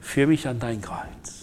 Führ 0.00 0.26
mich 0.26 0.48
an 0.48 0.58
dein 0.58 0.80
Kreuz. 0.80 1.40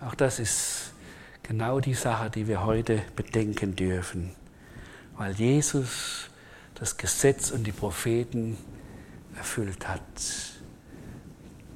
Auch 0.00 0.14
das 0.14 0.38
ist 0.38 0.92
genau 1.42 1.80
die 1.80 1.94
Sache, 1.94 2.30
die 2.30 2.46
wir 2.46 2.64
heute 2.64 3.02
bedenken 3.16 3.74
dürfen. 3.74 4.34
Weil 5.16 5.32
Jesus 5.32 6.30
das 6.74 6.96
Gesetz 6.96 7.50
und 7.50 7.66
die 7.66 7.72
Propheten 7.72 8.56
erfüllt 9.40 9.88
hat, 9.88 10.02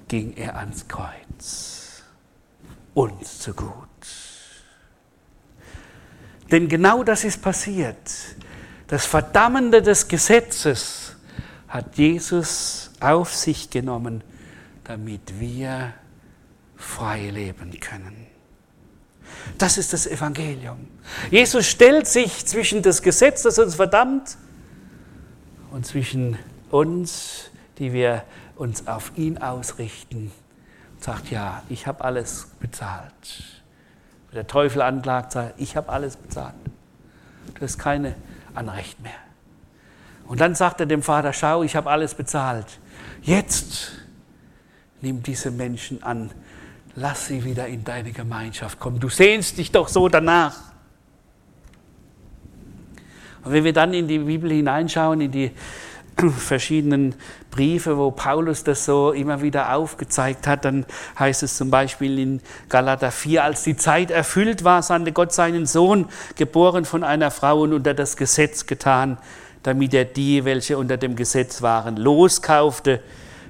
ging 0.07 0.35
er 0.37 0.57
ans 0.59 0.87
Kreuz. 0.87 2.03
Uns 2.93 3.39
zu 3.39 3.55
gut. 3.55 3.89
Denn 6.51 6.69
genau 6.69 7.03
das 7.03 7.25
ist 7.25 7.41
passiert. 7.41 8.11
Das 8.87 9.07
Verdammende 9.07 9.81
des 9.81 10.07
Gesetzes 10.07 11.17
hat 11.67 11.97
Jesus 11.97 12.91
auf 13.01 13.35
sich 13.35 13.71
genommen, 13.71 14.23
damit 14.85 15.41
wir 15.41 15.95
frei 16.77 17.31
leben 17.31 17.81
können. 17.81 18.27
Das 19.57 19.79
ist 19.79 19.95
das 19.95 20.07
Evangelium. 20.07 20.87
Jesus 21.31 21.67
stellt 21.67 22.07
sich 22.07 22.45
zwischen 22.45 22.83
das 22.83 23.01
Gesetz, 23.01 23.43
das 23.43 23.59
uns 23.59 23.75
verdammt, 23.75 24.37
und 25.73 25.87
zwischen 25.87 26.39
uns, 26.71 27.51
die 27.79 27.93
wir 27.93 28.23
uns 28.57 28.87
auf 28.87 29.13
ihn 29.17 29.39
ausrichten, 29.39 30.31
und 30.95 31.05
sagt, 31.05 31.31
ja, 31.31 31.63
ich 31.69 31.87
habe 31.87 32.05
alles 32.05 32.51
bezahlt. 32.61 33.63
Der 34.33 34.47
Teufel 34.47 34.83
anklagt, 34.83 35.33
sagt, 35.33 35.61
ich 35.61 35.77
habe 35.77 35.89
alles 35.89 36.17
bezahlt. 36.17 36.55
Du 37.55 37.61
hast 37.61 37.79
keine 37.79 38.15
Anrecht 38.55 39.01
mehr. 39.01 39.13
Und 40.27 40.41
dann 40.41 40.55
sagt 40.55 40.81
er 40.81 40.87
dem 40.87 41.03
Vater, 41.03 41.33
schau, 41.33 41.63
ich 41.63 41.77
habe 41.77 41.91
alles 41.91 42.15
bezahlt. 42.15 42.67
Jetzt 43.23 43.93
nimm 45.03 45.23
diese 45.23 45.51
Menschen 45.51 46.03
an, 46.03 46.31
lass 46.95 47.27
sie 47.27 47.45
wieder 47.45 47.67
in 47.67 47.85
deine 47.85 48.13
Gemeinschaft 48.13 48.81
kommen. 48.81 48.99
Du 48.99 49.09
sehnst 49.09 49.59
dich 49.59 49.71
doch 49.71 49.89
so 49.89 50.09
danach. 50.09 50.57
Und 53.45 53.53
wenn 53.53 53.65
wir 53.65 53.75
dann 53.75 53.93
in 53.93 54.09
die 54.09 54.19
Bibel 54.19 54.51
hineinschauen, 54.51 55.21
in 55.21 55.31
die 55.31 55.51
verschiedenen 56.37 57.15
Briefe, 57.51 57.97
wo 57.99 58.11
Paulus 58.11 58.65
das 58.65 58.85
so 58.85 59.13
immer 59.13 59.43
wieder 59.43 59.75
aufgezeigt 59.75 60.47
hat, 60.47 60.65
dann 60.65 60.87
heißt 61.19 61.43
es 61.43 61.57
zum 61.57 61.71
Beispiel 61.71 62.19
in 62.19 62.41
Galater 62.69 63.11
4, 63.11 63.45
als 63.45 63.63
die 63.63 63.77
Zeit 63.77 64.11
erfüllt 64.11 64.65
war, 64.65 64.83
sandte 64.83 65.13
Gott 65.13 65.33
seinen 65.33 65.67
Sohn, 65.67 66.07
geboren 66.37 66.85
von 66.85 67.05
einer 67.05 67.31
Frau 67.31 67.63
und 67.63 67.73
unter 67.73 67.95
das 67.95 68.17
Gesetz 68.17 68.67
getan, 68.67 69.19
damit 69.63 69.95
er 69.95 70.05
die, 70.05 70.45
welche 70.45 70.79
unter 70.79 70.97
dem 70.97 71.17
Gesetz 71.17 71.63
waren, 71.63 71.97
loskaufte, 71.97 73.01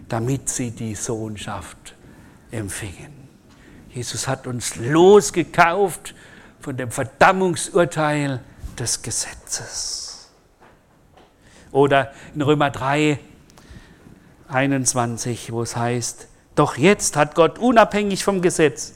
damit 0.09 0.49
sie 0.49 0.71
die 0.71 0.95
Sohnschaft 0.95 1.95
empfingen. 2.51 3.13
Jesus 3.91 4.27
hat 4.27 4.47
uns 4.47 4.77
losgekauft 4.77 6.15
von 6.61 6.77
dem 6.77 6.91
Verdammungsurteil 6.91 8.41
des 8.79 9.03
Gesetzes. 9.03 10.14
Oder 11.75 12.13
in 12.37 12.41
Römer 12.41 12.71
3, 12.71 13.19
21, 14.47 15.51
wo 15.51 15.63
es 15.63 15.75
heißt, 15.75 16.29
Doch 16.55 16.77
jetzt 16.77 17.17
hat 17.17 17.35
Gott 17.35 17.59
unabhängig 17.59 18.23
vom 18.23 18.43
Gesetz, 18.43 18.95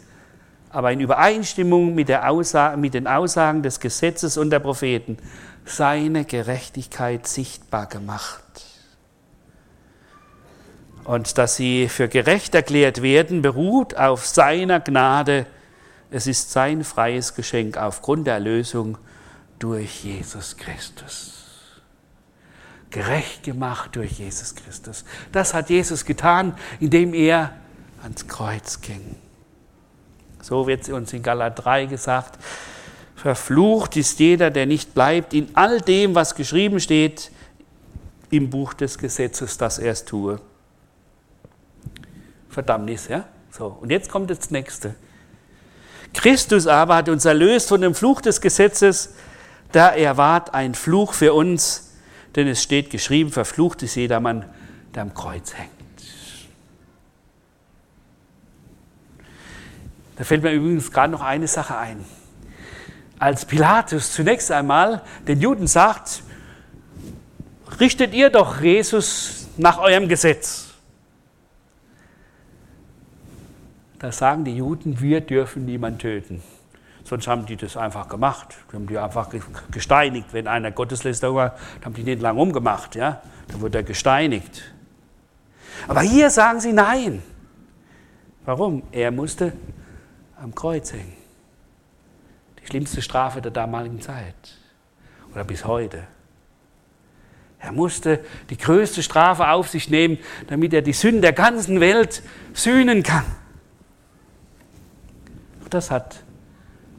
aber 0.70 0.92
in 0.92 1.00
Übereinstimmung 1.00 1.96
mit, 1.96 2.08
Aussage, 2.12 2.76
mit 2.76 2.94
den 2.94 3.08
Aussagen 3.08 3.64
des 3.64 3.80
Gesetzes 3.80 4.36
und 4.36 4.50
der 4.50 4.60
Propheten 4.60 5.18
seine 5.64 6.24
Gerechtigkeit 6.24 7.26
sichtbar 7.26 7.86
gemacht. 7.86 8.44
Und 11.02 11.36
dass 11.36 11.56
sie 11.56 11.88
für 11.88 12.06
gerecht 12.06 12.54
erklärt 12.54 13.02
werden, 13.02 13.42
beruht 13.42 13.96
auf 13.96 14.24
seiner 14.24 14.78
Gnade. 14.78 15.46
Es 16.12 16.28
ist 16.28 16.52
sein 16.52 16.84
freies 16.84 17.34
Geschenk 17.34 17.76
aufgrund 17.76 18.28
der 18.28 18.34
Erlösung 18.34 18.98
durch 19.58 20.04
Jesus 20.04 20.56
Christus. 20.56 21.37
Gerecht 22.90 23.42
gemacht 23.42 23.96
durch 23.96 24.12
Jesus 24.12 24.54
Christus. 24.54 25.04
Das 25.32 25.52
hat 25.54 25.70
Jesus 25.70 26.04
getan, 26.04 26.54
indem 26.80 27.12
er 27.12 27.52
ans 28.02 28.26
Kreuz 28.26 28.80
ging. 28.80 29.16
So 30.40 30.66
wird 30.66 30.88
uns 30.88 31.12
in 31.12 31.22
Galat 31.22 31.64
3 31.64 31.86
gesagt, 31.86 32.38
verflucht 33.16 33.96
ist 33.96 34.18
jeder, 34.20 34.50
der 34.50 34.66
nicht 34.66 34.94
bleibt 34.94 35.34
in 35.34 35.48
all 35.54 35.80
dem, 35.80 36.14
was 36.14 36.34
geschrieben 36.34 36.80
steht 36.80 37.30
im 38.30 38.50
Buch 38.50 38.74
des 38.74 38.98
Gesetzes, 38.98 39.58
dass 39.58 39.78
er 39.78 39.92
es 39.92 40.04
tue. 40.04 40.40
Verdammnis, 42.48 43.08
ja? 43.08 43.24
So, 43.50 43.76
und 43.80 43.90
jetzt 43.90 44.10
kommt 44.10 44.30
das 44.30 44.50
nächste. 44.50 44.94
Christus 46.14 46.66
aber 46.66 46.96
hat 46.96 47.08
uns 47.08 47.24
erlöst 47.24 47.68
von 47.68 47.80
dem 47.80 47.94
Fluch 47.94 48.20
des 48.20 48.40
Gesetzes, 48.40 49.14
da 49.72 49.90
er 49.90 50.16
ward 50.16 50.54
ein 50.54 50.74
Fluch 50.74 51.12
für 51.12 51.34
uns, 51.34 51.87
denn 52.36 52.46
es 52.48 52.62
steht 52.62 52.90
geschrieben, 52.90 53.30
verflucht 53.30 53.82
ist 53.82 53.94
jedermann, 53.94 54.44
der 54.94 55.02
am 55.02 55.14
Kreuz 55.14 55.54
hängt. 55.54 55.70
Da 60.16 60.24
fällt 60.24 60.42
mir 60.42 60.52
übrigens 60.52 60.90
gerade 60.90 61.12
noch 61.12 61.20
eine 61.20 61.46
Sache 61.46 61.78
ein. 61.78 62.04
Als 63.20 63.44
Pilatus 63.44 64.12
zunächst 64.12 64.50
einmal 64.50 65.02
den 65.26 65.40
Juden 65.40 65.66
sagt, 65.66 66.22
richtet 67.80 68.14
ihr 68.14 68.30
doch 68.30 68.60
Jesus 68.60 69.48
nach 69.56 69.78
eurem 69.78 70.08
Gesetz. 70.08 70.74
Da 73.98 74.12
sagen 74.12 74.44
die 74.44 74.56
Juden, 74.56 75.00
wir 75.00 75.20
dürfen 75.20 75.64
niemanden 75.64 75.98
töten. 75.98 76.42
Sonst 77.08 77.26
haben 77.26 77.46
die 77.46 77.56
das 77.56 77.76
einfach 77.78 78.06
gemacht. 78.08 78.54
Die 78.70 78.76
haben 78.76 78.86
die 78.86 78.98
einfach 78.98 79.30
gesteinigt. 79.70 80.32
Wenn 80.32 80.46
einer 80.46 80.70
Gotteslästerer 80.70 81.34
war, 81.34 81.56
haben 81.82 81.94
die 81.94 82.02
nicht 82.02 82.20
lange 82.20 82.38
umgemacht. 82.38 82.96
Ja? 82.96 83.22
Dann 83.48 83.62
wird 83.62 83.74
er 83.74 83.82
gesteinigt. 83.82 84.74
Aber 85.86 86.02
hier 86.02 86.28
sagen 86.28 86.60
sie 86.60 86.74
nein. 86.74 87.22
Warum? 88.44 88.82
Er 88.92 89.10
musste 89.10 89.54
am 90.42 90.54
Kreuz 90.54 90.92
hängen. 90.92 91.16
Die 92.62 92.66
schlimmste 92.66 93.00
Strafe 93.00 93.40
der 93.40 93.52
damaligen 93.52 94.02
Zeit. 94.02 94.58
Oder 95.32 95.44
bis 95.44 95.64
heute. 95.64 96.02
Er 97.58 97.72
musste 97.72 98.22
die 98.50 98.58
größte 98.58 99.02
Strafe 99.02 99.48
auf 99.48 99.68
sich 99.70 99.88
nehmen, 99.88 100.18
damit 100.48 100.74
er 100.74 100.82
die 100.82 100.92
Sünden 100.92 101.22
der 101.22 101.32
ganzen 101.32 101.80
Welt 101.80 102.22
sühnen 102.52 103.02
kann. 103.02 103.24
Das 105.70 105.90
hat 105.90 106.22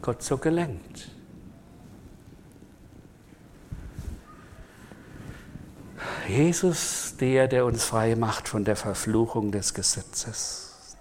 Gott 0.02 0.24
so 0.24 0.38
gelenkt. 0.38 1.10
Jesus, 6.28 7.16
der, 7.20 7.48
der 7.48 7.66
uns 7.66 7.84
frei 7.84 8.16
macht 8.16 8.48
von 8.48 8.64
der 8.64 8.76
Verfluchung 8.76 9.52
des 9.52 9.74
Gesetzes. 9.74 10.96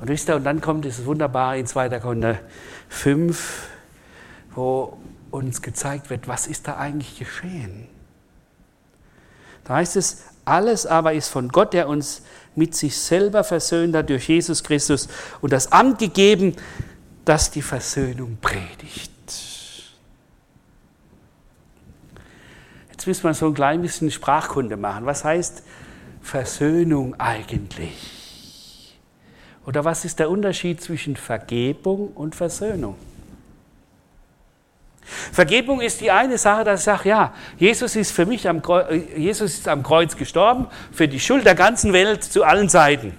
Und 0.00 0.08
wisst 0.08 0.28
ihr, 0.28 0.36
und 0.36 0.44
dann 0.44 0.60
kommt 0.60 0.84
es 0.84 1.04
wunderbar 1.06 1.56
in 1.56 1.66
2. 1.66 2.00
Korinther 2.00 2.40
5, 2.88 3.68
wo 4.54 4.98
uns 5.30 5.62
gezeigt 5.62 6.10
wird, 6.10 6.26
was 6.26 6.48
ist 6.48 6.66
da 6.66 6.76
eigentlich 6.76 7.18
geschehen. 7.18 7.86
Da 9.64 9.76
heißt 9.76 9.94
es, 9.94 10.24
alles 10.44 10.86
aber 10.86 11.12
ist 11.12 11.28
von 11.28 11.48
Gott, 11.48 11.72
der 11.72 11.88
uns 11.88 12.22
mit 12.56 12.74
sich 12.74 12.98
selber 12.98 13.44
versöhnt 13.44 13.94
hat 13.94 14.10
durch 14.10 14.28
Jesus 14.28 14.64
Christus 14.64 15.08
und 15.40 15.52
das 15.52 15.70
Amt 15.70 16.00
gegeben, 16.00 16.56
das 17.24 17.50
die 17.50 17.62
Versöhnung 17.62 18.38
predigt. 18.40 19.10
Jetzt 22.90 23.06
müssen 23.06 23.24
wir 23.24 23.34
so 23.34 23.46
ein 23.46 23.54
klein 23.54 23.82
bisschen 23.82 24.10
Sprachkunde 24.10 24.76
machen. 24.76 25.06
Was 25.06 25.24
heißt 25.24 25.62
Versöhnung 26.20 27.18
eigentlich? 27.18 28.98
Oder 29.66 29.84
was 29.84 30.04
ist 30.04 30.18
der 30.18 30.30
Unterschied 30.30 30.80
zwischen 30.80 31.16
Vergebung 31.16 32.08
und 32.08 32.34
Versöhnung? 32.34 32.96
Vergebung 35.32 35.80
ist 35.80 36.00
die 36.00 36.10
eine 36.10 36.38
Sache, 36.38 36.64
dass 36.64 36.80
ich 36.80 36.84
sage, 36.84 37.08
ja, 37.08 37.34
Jesus 37.58 37.96
ist 37.96 38.12
für 38.12 38.24
mich 38.24 38.48
am 38.48 38.62
Kreuz, 38.62 38.86
Jesus 39.16 39.54
ist 39.54 39.68
am 39.68 39.82
Kreuz 39.82 40.16
gestorben, 40.16 40.68
für 40.92 41.08
die 41.08 41.20
Schuld 41.20 41.44
der 41.44 41.54
ganzen 41.54 41.92
Welt 41.92 42.22
zu 42.22 42.44
allen 42.44 42.68
Seiten. 42.68 43.14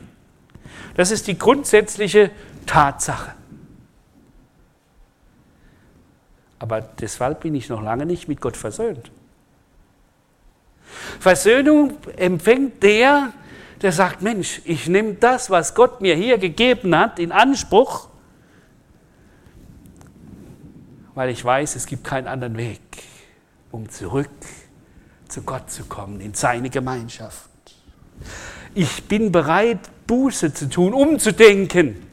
Das 0.96 1.12
ist 1.12 1.28
die 1.28 1.38
grundsätzliche 1.38 2.32
Tatsache. 2.66 3.34
Aber 6.63 6.80
deshalb 6.82 7.41
bin 7.41 7.54
ich 7.56 7.67
noch 7.67 7.84
lange 7.84 8.06
nicht 8.06 8.30
mit 8.30 8.39
Gott 8.39 8.56
versöhnt. 8.56 9.12
Versöhnung 11.19 11.97
empfängt 12.15 12.82
der, 12.82 13.34
der 13.82 13.91
sagt, 13.91 14.21
Mensch, 14.21 14.62
ich 14.63 14.88
nehme 14.88 15.15
das, 15.15 15.49
was 15.49 15.76
Gott 15.76 15.99
mir 15.99 16.15
hier 16.15 16.38
gegeben 16.38 16.97
hat, 16.97 17.19
in 17.19 17.34
Anspruch 17.34 18.08
weil 21.15 21.30
ich 21.30 21.43
weiß, 21.43 21.76
es 21.76 21.86
gibt 21.86 22.04
keinen 22.04 22.28
anderen 22.28 22.58
Weg, 22.58 22.82
um 23.71 23.89
zurück 23.89 24.30
zu 25.28 25.41
Gott 25.43 25.69
zu 25.69 25.84
kommen, 25.86 26.19
in 26.19 26.34
seine 26.34 26.69
Gemeinschaft. 26.69 27.49
Ich 28.73 29.04
bin 29.04 29.32
bereit, 29.32 29.80
Buße 30.08 30.54
zu 30.54 30.69
tun, 30.69 30.93
umzudenken 30.93 32.08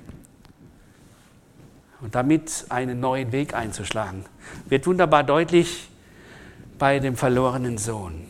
und 2.01 2.15
damit 2.15 2.67
einen 2.69 3.01
neuen 3.01 3.33
Weg 3.33 3.55
einzuschlagen. 3.55 4.25
Wird 4.69 4.87
wunderbar 4.87 5.23
deutlich 5.23 5.89
bei 6.79 6.99
dem 6.99 7.17
verlorenen 7.17 7.79
Sohn. 7.79 8.27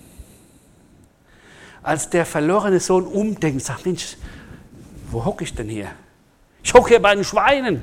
Als 1.83 2.11
der 2.11 2.27
verlorene 2.27 2.81
Sohn 2.81 3.07
umdenkt, 3.07 3.63
sagt, 3.63 3.87
Mensch, 3.87 4.17
wo 5.11 5.25
hocke 5.25 5.45
ich 5.45 5.55
denn 5.55 5.69
hier? 5.69 5.89
Ich 6.63 6.75
hocke 6.75 6.91
hier 6.91 7.03
bei 7.03 7.15
den 7.15 7.25
Schweinen. 7.25 7.83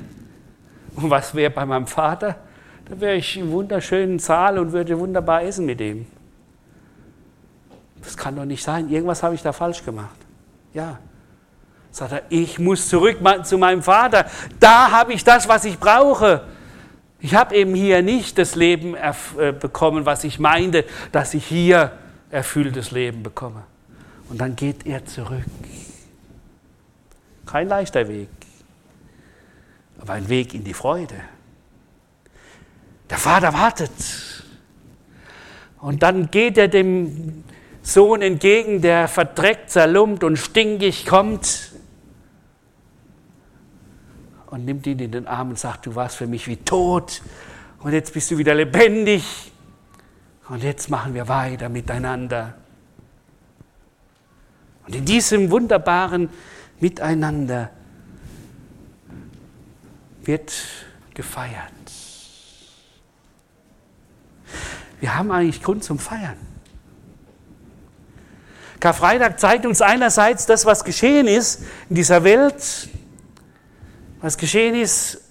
Und 0.94 1.10
was 1.10 1.34
wäre 1.34 1.50
bei 1.50 1.64
meinem 1.64 1.86
Vater? 1.86 2.36
Da 2.88 3.00
wäre 3.00 3.16
ich 3.16 3.36
im 3.36 3.50
wunderschönen 3.50 4.18
Saal 4.18 4.58
und 4.58 4.72
würde 4.72 4.98
wunderbar 4.98 5.42
essen 5.42 5.66
mit 5.66 5.80
ihm. 5.80 6.06
Das 8.02 8.16
kann 8.16 8.36
doch 8.36 8.44
nicht 8.44 8.62
sein. 8.62 8.88
Irgendwas 8.88 9.22
habe 9.22 9.34
ich 9.34 9.42
da 9.42 9.52
falsch 9.52 9.84
gemacht. 9.84 10.16
Ja. 10.72 10.98
Sagt 11.90 12.12
er, 12.12 12.22
ich 12.28 12.58
muss 12.58 12.88
zurück 12.88 13.18
zu 13.44 13.58
meinem 13.58 13.82
Vater. 13.82 14.26
Da 14.60 14.90
habe 14.90 15.12
ich 15.12 15.24
das, 15.24 15.48
was 15.48 15.64
ich 15.64 15.78
brauche. 15.78 16.44
Ich 17.20 17.34
habe 17.34 17.56
eben 17.56 17.74
hier 17.74 18.02
nicht 18.02 18.38
das 18.38 18.54
Leben 18.54 18.94
äh, 18.94 19.52
bekommen, 19.52 20.06
was 20.06 20.24
ich 20.24 20.38
meinte, 20.38 20.84
dass 21.10 21.34
ich 21.34 21.44
hier 21.46 21.92
erfülltes 22.30 22.90
Leben 22.90 23.22
bekomme. 23.22 23.64
Und 24.28 24.40
dann 24.40 24.54
geht 24.54 24.86
er 24.86 25.04
zurück. 25.04 25.44
Kein 27.46 27.68
leichter 27.68 28.06
Weg, 28.08 28.28
aber 30.00 30.12
ein 30.12 30.28
Weg 30.28 30.52
in 30.54 30.64
die 30.64 30.74
Freude. 30.74 31.14
Der 33.08 33.16
Vater 33.16 33.54
wartet. 33.54 33.90
Und 35.80 36.02
dann 36.02 36.30
geht 36.30 36.58
er 36.58 36.68
dem 36.68 37.42
Sohn 37.82 38.20
entgegen, 38.20 38.82
der 38.82 39.08
verdreckt, 39.08 39.70
zerlumpt 39.70 40.24
und 40.24 40.36
stinkig 40.36 41.06
kommt 41.06 41.72
und 44.50 44.64
nimmt 44.64 44.86
ihn 44.86 44.98
in 44.98 45.12
den 45.12 45.26
Arm 45.26 45.50
und 45.50 45.58
sagt, 45.58 45.86
du 45.86 45.94
warst 45.94 46.16
für 46.16 46.26
mich 46.26 46.46
wie 46.46 46.56
tot 46.56 47.22
und 47.80 47.92
jetzt 47.92 48.12
bist 48.14 48.30
du 48.30 48.38
wieder 48.38 48.54
lebendig 48.54 49.52
und 50.48 50.62
jetzt 50.62 50.88
machen 50.90 51.14
wir 51.14 51.28
weiter 51.28 51.68
miteinander. 51.68 52.54
Und 54.86 54.94
in 54.94 55.04
diesem 55.04 55.50
wunderbaren 55.50 56.30
Miteinander 56.80 57.70
wird 60.22 60.52
gefeiert. 61.12 61.72
Wir 65.00 65.14
haben 65.14 65.30
eigentlich 65.30 65.62
Grund 65.62 65.84
zum 65.84 65.98
Feiern. 65.98 66.36
Karfreitag 68.80 69.38
zeigt 69.40 69.66
uns 69.66 69.82
einerseits 69.82 70.46
das, 70.46 70.64
was 70.64 70.84
geschehen 70.84 71.26
ist 71.26 71.62
in 71.88 71.96
dieser 71.96 72.24
Welt, 72.24 72.88
was 74.20 74.36
geschehen 74.36 74.74
ist 74.74 75.22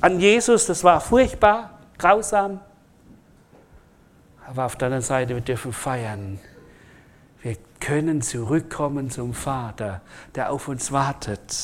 an 0.00 0.18
Jesus, 0.18 0.66
das 0.66 0.82
war 0.82 1.00
furchtbar, 1.00 1.78
grausam. 1.98 2.60
Aber 4.46 4.66
auf 4.66 4.76
der 4.76 4.86
anderen 4.86 5.04
Seite, 5.04 5.34
wir 5.34 5.40
dürfen 5.40 5.72
feiern, 5.72 6.40
Wir 7.42 7.56
können 7.80 8.22
zurückkommen 8.22 9.10
zum 9.10 9.34
Vater, 9.34 10.00
der 10.34 10.52
auf 10.52 10.68
uns 10.68 10.92
wartet. 10.92 11.56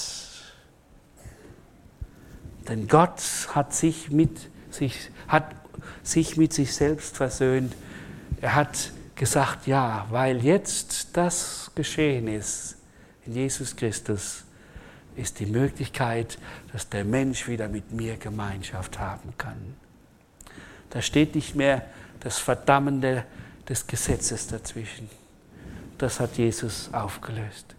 Denn 2.69 2.89
Gott 2.89 3.23
hat 3.55 3.73
sich 3.73 4.11
mit 4.11 4.51
sich, 4.71 5.11
hat 5.29 5.55
sich 6.03 6.37
mit 6.37 6.53
sich 6.53 6.75
selbst 6.75 7.17
versöhnt. 7.17 7.75
Er 8.41 8.57
hat 8.57 8.93
gesagt, 9.15 9.67
ja, 9.69 10.07
weil 10.11 10.45
jetzt 10.45 11.17
das 11.17 11.71
geschehen 11.75 12.27
ist 12.27 12.77
in 13.25 13.35
Jesus 13.35 13.75
Christus, 13.77 14.45
ist 15.19 15.41
die 15.41 15.47
Möglichkeit, 15.47 16.39
dass 16.73 16.89
der 16.89 17.05
Mensch 17.05 17.49
wieder 17.49 17.69
mit 17.69 17.93
mir 17.93 18.17
Gemeinschaft 18.17 18.99
haben 18.99 19.35
kann. 19.37 19.75
Da 20.91 21.03
steht 21.03 21.35
nicht 21.35 21.55
mehr 21.55 21.85
das 22.21 22.39
Verdammende 22.39 23.25
des 23.69 23.87
Gesetzes 23.87 24.47
dazwischen. 24.47 25.09
Das 25.99 26.21
hat 26.21 26.39
Jesus 26.39 26.91
aufgelöst. 26.93 27.75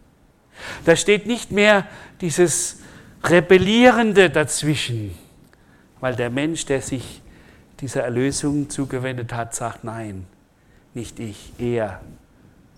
Da 0.86 0.96
steht 0.96 1.26
nicht 1.26 1.52
mehr 1.52 1.88
dieses 2.22 2.80
Rebellierende 3.24 4.30
dazwischen, 4.30 5.18
weil 6.00 6.16
der 6.16 6.30
Mensch, 6.30 6.66
der 6.66 6.82
sich 6.82 7.22
dieser 7.80 8.04
Erlösung 8.04 8.70
zugewendet 8.70 9.34
hat, 9.34 9.56
sagt, 9.56 9.84
nein, 9.84 10.26
nicht 10.94 11.20
ich, 11.20 11.54
er. 11.58 12.02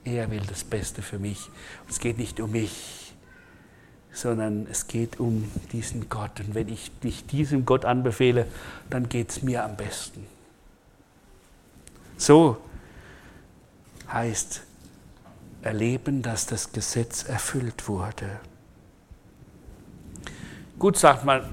Er 0.03 0.31
will 0.31 0.41
das 0.47 0.63
Beste 0.63 1.01
für 1.01 1.19
mich. 1.19 1.49
Es 1.87 1.99
geht 1.99 2.17
nicht 2.17 2.39
um 2.39 2.51
mich, 2.51 3.10
sondern 4.13 4.67
es 4.69 4.87
geht 4.87 5.19
um 5.19 5.49
diesen 5.71 6.09
Gott. 6.09 6.39
Und 6.39 6.53
wenn 6.53 6.67
ich 6.67 6.91
mich 7.01 7.25
diesem 7.25 7.65
Gott 7.65 7.85
anbefehle, 7.85 8.47
dann 8.89 9.09
geht 9.09 9.29
es 9.29 9.41
mir 9.41 9.63
am 9.63 9.75
besten. 9.75 10.25
So 12.17 12.57
heißt 14.11 14.63
erleben, 15.61 16.21
dass 16.21 16.45
das 16.45 16.71
Gesetz 16.71 17.23
erfüllt 17.23 17.87
wurde. 17.87 18.39
Gut, 20.79 20.97
sagt 20.97 21.23
man, 21.25 21.43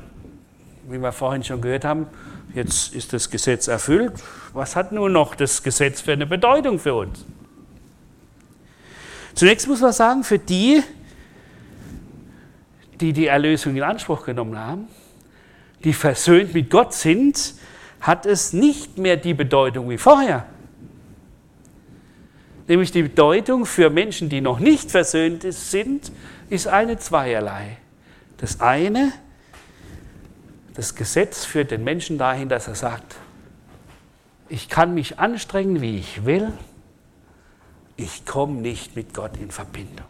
wie 0.88 0.98
wir 0.98 1.12
vorhin 1.12 1.44
schon 1.44 1.60
gehört 1.60 1.84
haben, 1.84 2.06
jetzt 2.54 2.94
ist 2.94 3.12
das 3.12 3.28
Gesetz 3.30 3.68
erfüllt. 3.68 4.14
Was 4.52 4.74
hat 4.74 4.92
nun 4.92 5.12
noch 5.12 5.34
das 5.34 5.62
Gesetz 5.62 6.00
für 6.00 6.12
eine 6.12 6.26
Bedeutung 6.26 6.78
für 6.78 6.94
uns? 6.94 7.24
Zunächst 9.34 9.68
muss 9.68 9.80
man 9.80 9.92
sagen, 9.92 10.24
für 10.24 10.38
die, 10.38 10.82
die 13.00 13.12
die 13.12 13.26
Erlösung 13.26 13.76
in 13.76 13.82
Anspruch 13.82 14.24
genommen 14.24 14.58
haben, 14.58 14.88
die 15.84 15.92
versöhnt 15.92 16.54
mit 16.54 16.70
Gott 16.70 16.92
sind, 16.92 17.54
hat 18.00 18.26
es 18.26 18.52
nicht 18.52 18.98
mehr 18.98 19.16
die 19.16 19.34
Bedeutung 19.34 19.88
wie 19.90 19.98
vorher. 19.98 20.46
Nämlich 22.66 22.92
die 22.92 23.02
Bedeutung 23.02 23.64
für 23.64 23.88
Menschen, 23.88 24.28
die 24.28 24.40
noch 24.40 24.58
nicht 24.58 24.90
versöhnt 24.90 25.42
sind, 25.50 26.12
ist 26.50 26.66
eine 26.66 26.98
zweierlei. 26.98 27.78
Das 28.36 28.60
eine, 28.60 29.12
das 30.74 30.94
Gesetz 30.94 31.44
führt 31.44 31.70
den 31.70 31.82
Menschen 31.82 32.18
dahin, 32.18 32.48
dass 32.48 32.68
er 32.68 32.74
sagt, 32.74 33.16
ich 34.48 34.68
kann 34.68 34.94
mich 34.94 35.18
anstrengen, 35.18 35.80
wie 35.80 35.98
ich 35.98 36.24
will, 36.24 36.52
ich 37.96 38.24
komme 38.24 38.60
nicht 38.60 38.96
mit 38.96 39.12
Gott 39.12 39.36
in 39.38 39.50
Verbindung. 39.50 40.06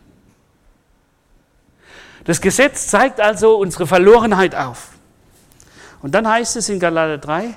Das 2.28 2.42
Gesetz 2.42 2.88
zeigt 2.88 3.20
also 3.22 3.56
unsere 3.56 3.86
Verlorenheit 3.86 4.54
auf. 4.54 4.90
Und 6.02 6.14
dann 6.14 6.28
heißt 6.28 6.56
es 6.56 6.68
in 6.68 6.78
Galater 6.78 7.16
3, 7.16 7.54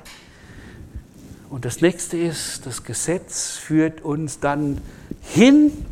und 1.50 1.66
das 1.66 1.82
nächste 1.82 2.16
ist, 2.16 2.66
das 2.66 2.82
Gesetz 2.82 3.58
führt 3.58 4.00
uns 4.00 4.40
dann 4.40 4.80
hin 5.24 5.86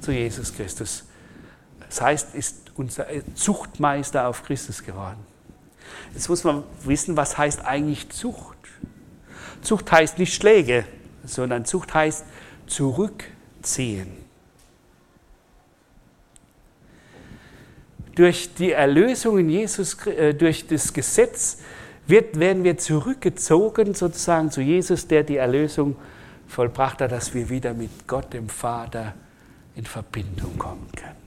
zu 0.00 0.10
Jesus 0.10 0.52
Christus. 0.52 1.04
Das 1.88 2.00
heißt, 2.00 2.34
ist 2.34 2.72
unser 2.74 3.06
Zuchtmeister 3.36 4.26
auf 4.26 4.42
Christus 4.42 4.82
geworden. 4.82 5.24
Jetzt 6.12 6.28
muss 6.28 6.42
man 6.42 6.64
wissen, 6.82 7.16
was 7.16 7.38
heißt 7.38 7.64
eigentlich 7.64 8.08
Zucht. 8.08 8.58
Zucht 9.62 9.92
heißt 9.92 10.18
nicht 10.18 10.34
Schläge, 10.34 10.86
sondern 11.24 11.64
Zucht 11.64 11.94
heißt 11.94 12.24
zurückziehen. 12.66 14.25
Durch 18.16 18.54
die 18.54 18.72
Erlösung 18.72 19.38
in 19.38 19.50
Jesus, 19.50 20.04
äh, 20.06 20.34
durch 20.34 20.66
das 20.66 20.92
Gesetz 20.92 21.58
wird, 22.06 22.40
werden 22.40 22.64
wir 22.64 22.78
zurückgezogen 22.78 23.94
sozusagen 23.94 24.50
zu 24.50 24.62
Jesus, 24.62 25.06
der 25.06 25.22
die 25.22 25.36
Erlösung 25.36 25.96
vollbracht 26.48 27.00
hat, 27.02 27.12
dass 27.12 27.34
wir 27.34 27.48
wieder 27.50 27.74
mit 27.74 27.90
Gott, 28.06 28.32
dem 28.32 28.48
Vater, 28.48 29.14
in 29.74 29.84
Verbindung 29.84 30.56
kommen 30.56 30.88
können. 30.96 31.26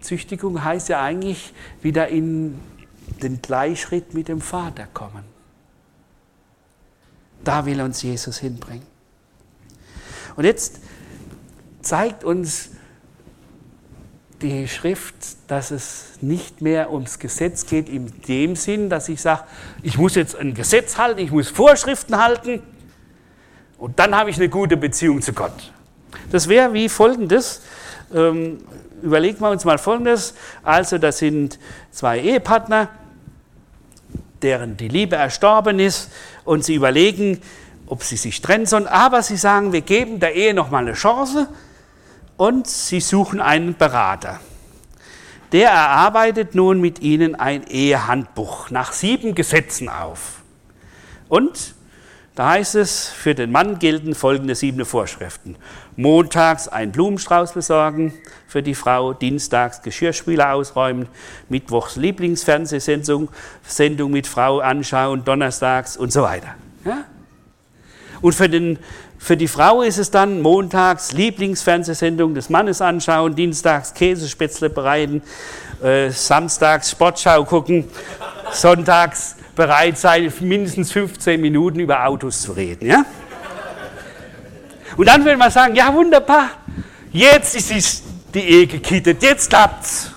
Züchtigung 0.00 0.64
heißt 0.64 0.88
ja 0.88 1.00
eigentlich 1.00 1.54
wieder 1.80 2.08
in 2.08 2.58
den 3.22 3.40
Gleichschritt 3.40 4.14
mit 4.14 4.26
dem 4.26 4.40
Vater 4.40 4.88
kommen. 4.92 5.24
Da 7.44 7.66
will 7.66 7.80
uns 7.80 8.02
Jesus 8.02 8.38
hinbringen. 8.38 8.86
Und 10.34 10.44
jetzt 10.44 10.80
zeigt 11.82 12.24
uns 12.24 12.70
die 14.42 14.68
Schrift, 14.68 15.14
dass 15.48 15.70
es 15.70 16.18
nicht 16.20 16.60
mehr 16.60 16.92
ums 16.92 17.18
Gesetz 17.18 17.66
geht 17.66 17.88
in 17.88 18.12
dem 18.28 18.56
Sinn, 18.56 18.88
dass 18.88 19.08
ich 19.08 19.20
sage, 19.20 19.42
ich 19.82 19.98
muss 19.98 20.14
jetzt 20.14 20.36
ein 20.36 20.54
Gesetz 20.54 20.98
halten, 20.98 21.20
ich 21.20 21.30
muss 21.30 21.48
Vorschriften 21.48 22.16
halten 22.16 22.62
und 23.78 23.98
dann 23.98 24.14
habe 24.14 24.30
ich 24.30 24.36
eine 24.36 24.48
gute 24.48 24.76
Beziehung 24.76 25.22
zu 25.22 25.32
Gott. 25.32 25.72
Das 26.30 26.48
wäre 26.48 26.72
wie 26.72 26.88
folgendes. 26.88 27.62
Ähm, 28.14 28.58
überlegen 29.02 29.40
wir 29.40 29.50
uns 29.50 29.64
mal 29.64 29.78
folgendes. 29.78 30.34
Also, 30.62 30.98
das 30.98 31.18
sind 31.18 31.58
zwei 31.90 32.20
Ehepartner, 32.20 32.88
deren 34.42 34.76
die 34.76 34.88
Liebe 34.88 35.16
erstorben 35.16 35.78
ist 35.78 36.10
und 36.44 36.64
sie 36.64 36.74
überlegen, 36.74 37.40
ob 37.86 38.02
sie 38.04 38.16
sich 38.16 38.40
trennen 38.40 38.66
sollen, 38.66 38.86
aber 38.86 39.22
sie 39.22 39.36
sagen, 39.36 39.72
wir 39.72 39.80
geben 39.80 40.20
der 40.20 40.34
Ehe 40.34 40.54
noch 40.54 40.70
mal 40.70 40.78
eine 40.78 40.92
Chance 40.92 41.48
und 42.40 42.66
sie 42.66 43.00
suchen 43.00 43.38
einen 43.38 43.76
Berater. 43.76 44.40
Der 45.52 45.68
erarbeitet 45.68 46.54
nun 46.54 46.80
mit 46.80 47.00
ihnen 47.00 47.34
ein 47.34 47.64
Ehehandbuch 47.64 48.70
nach 48.70 48.94
sieben 48.94 49.34
Gesetzen 49.34 49.90
auf. 49.90 50.40
Und 51.28 51.74
da 52.34 52.52
heißt 52.52 52.76
es, 52.76 53.08
für 53.08 53.34
den 53.34 53.52
Mann 53.52 53.78
gelten 53.78 54.14
folgende 54.14 54.54
sieben 54.54 54.86
Vorschriften. 54.86 55.56
Montags 55.96 56.66
einen 56.66 56.92
Blumenstrauß 56.92 57.52
besorgen 57.52 58.14
für 58.48 58.62
die 58.62 58.74
Frau, 58.74 59.12
dienstags 59.12 59.82
Geschirrspüler 59.82 60.54
ausräumen, 60.54 61.08
mittwochs 61.50 61.96
Lieblingsfernsehsendung 61.96 63.28
Sendung 63.64 64.12
mit 64.12 64.26
Frau 64.26 64.60
anschauen, 64.60 65.26
donnerstags 65.26 65.98
und 65.98 66.10
so 66.10 66.22
weiter. 66.22 66.54
Ja? 66.86 67.04
Und 68.20 68.34
für 68.34 68.48
den 68.48 68.78
für 69.22 69.36
die 69.36 69.48
Frau 69.48 69.82
ist 69.82 69.98
es 69.98 70.10
dann 70.10 70.40
montags 70.40 71.12
Lieblingsfernsehsendung 71.12 72.34
des 72.34 72.48
Mannes 72.48 72.80
anschauen, 72.80 73.34
dienstags 73.34 73.92
Käsespätzle 73.92 74.70
bereiten, 74.70 75.22
äh, 75.82 76.08
samstags 76.08 76.90
Sportschau 76.90 77.44
gucken, 77.44 77.84
sonntags 78.50 79.36
bereit 79.54 79.98
sein, 79.98 80.32
mindestens 80.40 80.90
15 80.92 81.38
Minuten 81.38 81.80
über 81.80 82.06
Autos 82.06 82.40
zu 82.40 82.52
reden. 82.52 82.86
Ja? 82.86 83.04
Und 84.96 85.06
dann 85.06 85.22
würde 85.22 85.36
man 85.36 85.50
sagen, 85.50 85.74
ja 85.74 85.92
wunderbar, 85.92 86.52
jetzt 87.12 87.54
ist 87.54 88.02
die 88.32 88.40
Ehe 88.40 88.66
gekittet, 88.66 89.22
jetzt 89.22 89.50
klappt's. 89.50 90.12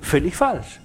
Völlig 0.00 0.36
falsch. 0.36 0.78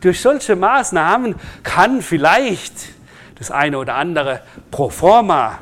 Durch 0.00 0.20
solche 0.20 0.56
Maßnahmen 0.56 1.36
kann 1.62 2.02
vielleicht 2.02 2.93
das 3.36 3.50
eine 3.50 3.78
oder 3.78 3.94
andere 3.94 4.42
pro 4.70 4.90
forma 4.90 5.60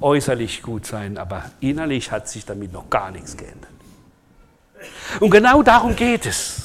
äußerlich 0.00 0.62
gut 0.62 0.86
sein, 0.86 1.18
aber 1.18 1.44
innerlich 1.60 2.10
hat 2.10 2.28
sich 2.28 2.46
damit 2.46 2.72
noch 2.72 2.88
gar 2.88 3.10
nichts 3.10 3.36
geändert. 3.36 3.70
Und 5.20 5.30
genau 5.30 5.62
darum 5.62 5.94
geht 5.94 6.26
es. 6.26 6.62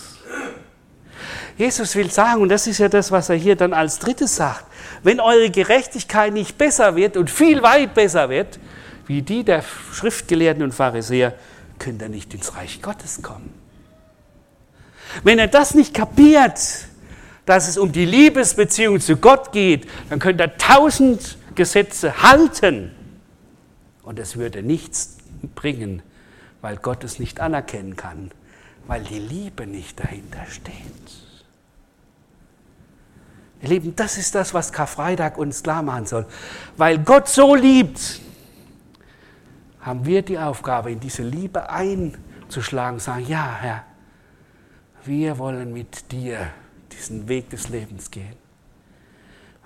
Jesus 1.57 1.95
will 1.95 2.11
sagen, 2.11 2.41
und 2.41 2.49
das 2.49 2.67
ist 2.67 2.79
ja 2.79 2.89
das, 2.89 3.11
was 3.11 3.29
er 3.29 3.35
hier 3.35 3.55
dann 3.55 3.73
als 3.73 3.99
drittes 3.99 4.35
sagt, 4.35 4.65
wenn 5.03 5.19
eure 5.19 5.49
Gerechtigkeit 5.49 6.33
nicht 6.33 6.57
besser 6.57 6.95
wird 6.95 7.15
und 7.15 7.29
viel 7.29 7.63
weit 7.63 7.93
besser 7.93 8.29
wird, 8.29 8.59
wie 9.07 9.21
die 9.21 9.43
der 9.43 9.63
Schriftgelehrten 9.93 10.63
und 10.63 10.73
Pharisäer, 10.73 11.33
könnt 11.79 12.01
ihr 12.01 12.09
nicht 12.09 12.33
ins 12.33 12.55
Reich 12.55 12.81
Gottes 12.81 13.21
kommen. 13.21 13.53
Wenn 15.23 15.39
er 15.39 15.47
das 15.47 15.75
nicht 15.75 15.93
kapiert, 15.93 16.59
dass 17.45 17.67
es 17.67 17.77
um 17.77 17.91
die 17.91 18.05
Liebesbeziehung 18.05 18.99
zu 18.99 19.17
Gott 19.17 19.51
geht, 19.51 19.87
dann 20.09 20.19
könnt 20.19 20.41
ihr 20.41 20.57
tausend 20.57 21.37
Gesetze 21.53 22.21
halten 22.21 22.91
und 24.03 24.19
es 24.19 24.35
würde 24.35 24.63
nichts 24.63 25.17
bringen, 25.55 26.01
weil 26.61 26.77
Gott 26.77 27.03
es 27.03 27.19
nicht 27.19 27.39
anerkennen 27.39 27.95
kann, 27.95 28.31
weil 28.87 29.03
die 29.03 29.19
Liebe 29.19 29.67
nicht 29.67 29.99
dahinter 29.99 30.45
steht. 30.49 30.73
Ihr 33.61 33.69
Lieben, 33.69 33.95
das 33.95 34.17
ist 34.17 34.35
das, 34.35 34.53
was 34.53 34.71
Karfreitag 34.71 35.37
uns 35.37 35.63
klar 35.63 35.81
machen 35.81 36.05
soll. 36.05 36.25
Weil 36.77 36.99
Gott 36.99 37.27
so 37.27 37.55
liebt, 37.55 38.21
haben 39.81 40.05
wir 40.05 40.21
die 40.23 40.37
Aufgabe, 40.37 40.91
in 40.91 40.99
diese 40.99 41.23
Liebe 41.23 41.69
einzuschlagen, 41.69 42.99
sagen, 42.99 43.25
ja, 43.27 43.57
Herr, 43.59 43.83
wir 45.05 45.37
wollen 45.37 45.73
mit 45.73 46.11
dir 46.11 46.51
diesen 46.97 47.27
Weg 47.27 47.49
des 47.49 47.69
Lebens 47.69 48.09
gehen. 48.11 48.35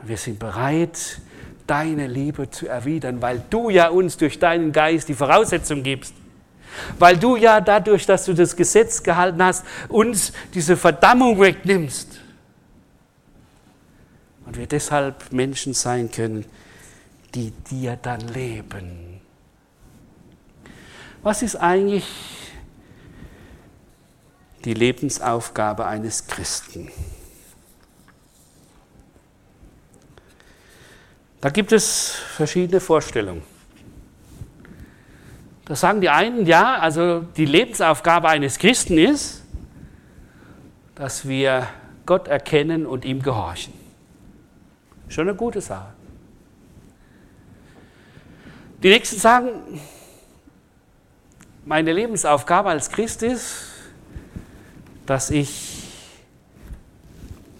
Wir 0.04 0.18
sind 0.18 0.40
bereit, 0.40 1.20
deine 1.68 2.08
Liebe 2.08 2.50
zu 2.50 2.68
erwidern, 2.68 3.22
weil 3.22 3.44
du 3.50 3.70
ja 3.70 3.90
uns 3.90 4.18
durch 4.18 4.40
deinen 4.40 4.72
Geist 4.72 5.10
die 5.10 5.14
Voraussetzung 5.14 5.84
gibst. 5.84 6.14
Weil 6.98 7.18
du 7.18 7.36
ja 7.36 7.62
dadurch, 7.62 8.06
dass 8.06 8.26
du 8.26 8.34
das 8.34 8.56
Gesetz 8.56 9.04
gehalten 9.04 9.44
hast, 9.44 9.66
uns 9.90 10.32
diese 10.54 10.78
Verdammung 10.78 11.40
wegnimmst 11.40 12.20
und 14.46 14.58
wir 14.58 14.68
deshalb 14.68 15.32
Menschen 15.32 15.74
sein 15.74 16.10
können, 16.10 16.46
die 17.36 17.52
dir 17.70 17.98
dann 18.02 18.22
leben. 18.22 19.22
Was 21.22 21.42
ist 21.42 21.56
eigentlich 21.56 22.08
die 24.66 24.74
Lebensaufgabe 24.74 25.86
eines 25.86 26.26
Christen? 26.28 26.90
Da 31.42 31.50
gibt 31.50 31.72
es 31.72 32.12
verschiedene 32.12 32.80
Vorstellungen. 32.80 33.44
Da 35.66 35.76
sagen 35.76 36.02
die 36.02 36.10
einen, 36.10 36.46
ja, 36.46 36.80
also 36.80 37.22
die 37.22 37.46
Lebensaufgabe 37.46 38.28
eines 38.28 38.58
Christen 38.58 38.98
ist, 38.98 39.44
dass 40.96 41.28
wir 41.28 41.68
Gott 42.06 42.28
erkennen 42.28 42.86
und 42.86 43.06
ihm 43.06 43.22
gehorchen. 43.22 43.74
Schon 45.08 45.30
eine 45.30 45.38
gute 45.38 45.62
Sache. 45.62 45.94
Die 48.82 48.90
Nächsten 48.90 49.20
sagen, 49.20 49.80
meine 51.66 51.94
Lebensaufgabe 51.94 52.70
als 52.70 52.90
Christ 52.90 53.24
ist, 53.24 53.68
dass 55.06 55.30
ich 55.30 55.79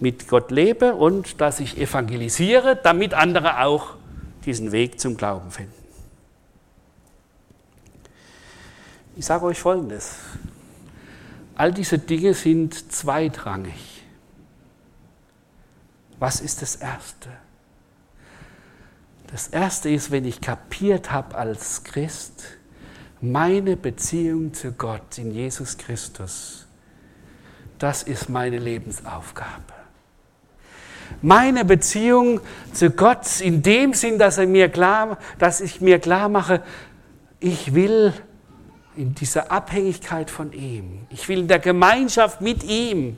mit 0.00 0.28
Gott 0.28 0.50
lebe 0.50 0.94
und 0.94 1.40
dass 1.40 1.60
ich 1.60 1.78
evangelisiere, 1.78 2.76
damit 2.76 3.14
andere 3.14 3.60
auch 3.62 3.94
diesen 4.44 4.72
Weg 4.72 4.98
zum 4.98 5.16
Glauben 5.16 5.50
finden. 5.50 5.72
Ich 9.16 9.26
sage 9.26 9.44
euch 9.44 9.60
Folgendes. 9.60 10.16
All 11.54 11.72
diese 11.72 11.98
Dinge 11.98 12.32
sind 12.32 12.90
zweitrangig. 12.92 14.02
Was 16.18 16.40
ist 16.40 16.62
das 16.62 16.76
Erste? 16.76 17.28
Das 19.26 19.48
Erste 19.48 19.90
ist, 19.90 20.10
wenn 20.10 20.24
ich 20.24 20.40
kapiert 20.40 21.12
habe 21.12 21.34
als 21.36 21.84
Christ, 21.84 22.44
meine 23.20 23.76
Beziehung 23.76 24.54
zu 24.54 24.72
Gott 24.72 25.18
in 25.18 25.30
Jesus 25.30 25.76
Christus, 25.76 26.66
das 27.78 28.02
ist 28.02 28.28
meine 28.28 28.58
Lebensaufgabe. 28.58 29.79
Meine 31.22 31.64
Beziehung 31.64 32.40
zu 32.72 32.90
Gott 32.90 33.40
in 33.40 33.62
dem 33.62 33.94
Sinn, 33.94 34.18
dass, 34.18 34.38
er 34.38 34.46
mir 34.46 34.68
klar, 34.68 35.18
dass 35.38 35.60
ich 35.60 35.80
mir 35.80 35.98
klar 35.98 36.28
mache, 36.28 36.62
ich 37.40 37.74
will 37.74 38.12
in 38.96 39.14
dieser 39.14 39.50
Abhängigkeit 39.50 40.30
von 40.30 40.52
ihm, 40.52 41.06
ich 41.10 41.28
will 41.28 41.38
in 41.40 41.48
der 41.48 41.58
Gemeinschaft 41.58 42.40
mit 42.40 42.64
ihm 42.64 43.16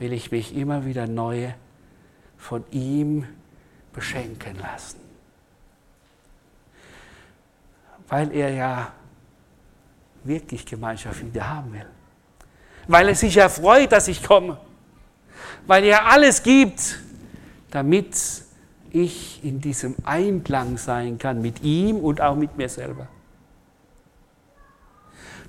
will 0.00 0.14
ich 0.14 0.32
mich 0.32 0.56
immer 0.56 0.86
wieder 0.86 1.06
neu 1.06 1.52
von 2.38 2.64
ihm 2.70 3.26
beschenken 3.92 4.58
lassen. 4.58 4.98
Weil 8.08 8.32
er 8.32 8.50
ja 8.50 8.92
wirklich 10.24 10.64
Gemeinschaft 10.64 11.22
wieder 11.22 11.48
haben 11.48 11.74
will. 11.74 11.86
Weil 12.88 13.08
er 13.08 13.14
sich 13.14 13.34
ja 13.34 13.50
freut, 13.50 13.92
dass 13.92 14.08
ich 14.08 14.22
komme. 14.22 14.58
Weil 15.66 15.84
er 15.84 16.06
alles 16.06 16.42
gibt, 16.42 16.98
damit 17.70 18.16
ich 18.90 19.44
in 19.44 19.60
diesem 19.60 19.94
Einklang 20.04 20.76
sein 20.76 21.18
kann 21.18 21.40
mit 21.40 21.62
ihm 21.62 21.96
und 21.96 22.20
auch 22.20 22.34
mit 22.34 22.56
mir 22.56 22.68
selber. 22.68 23.06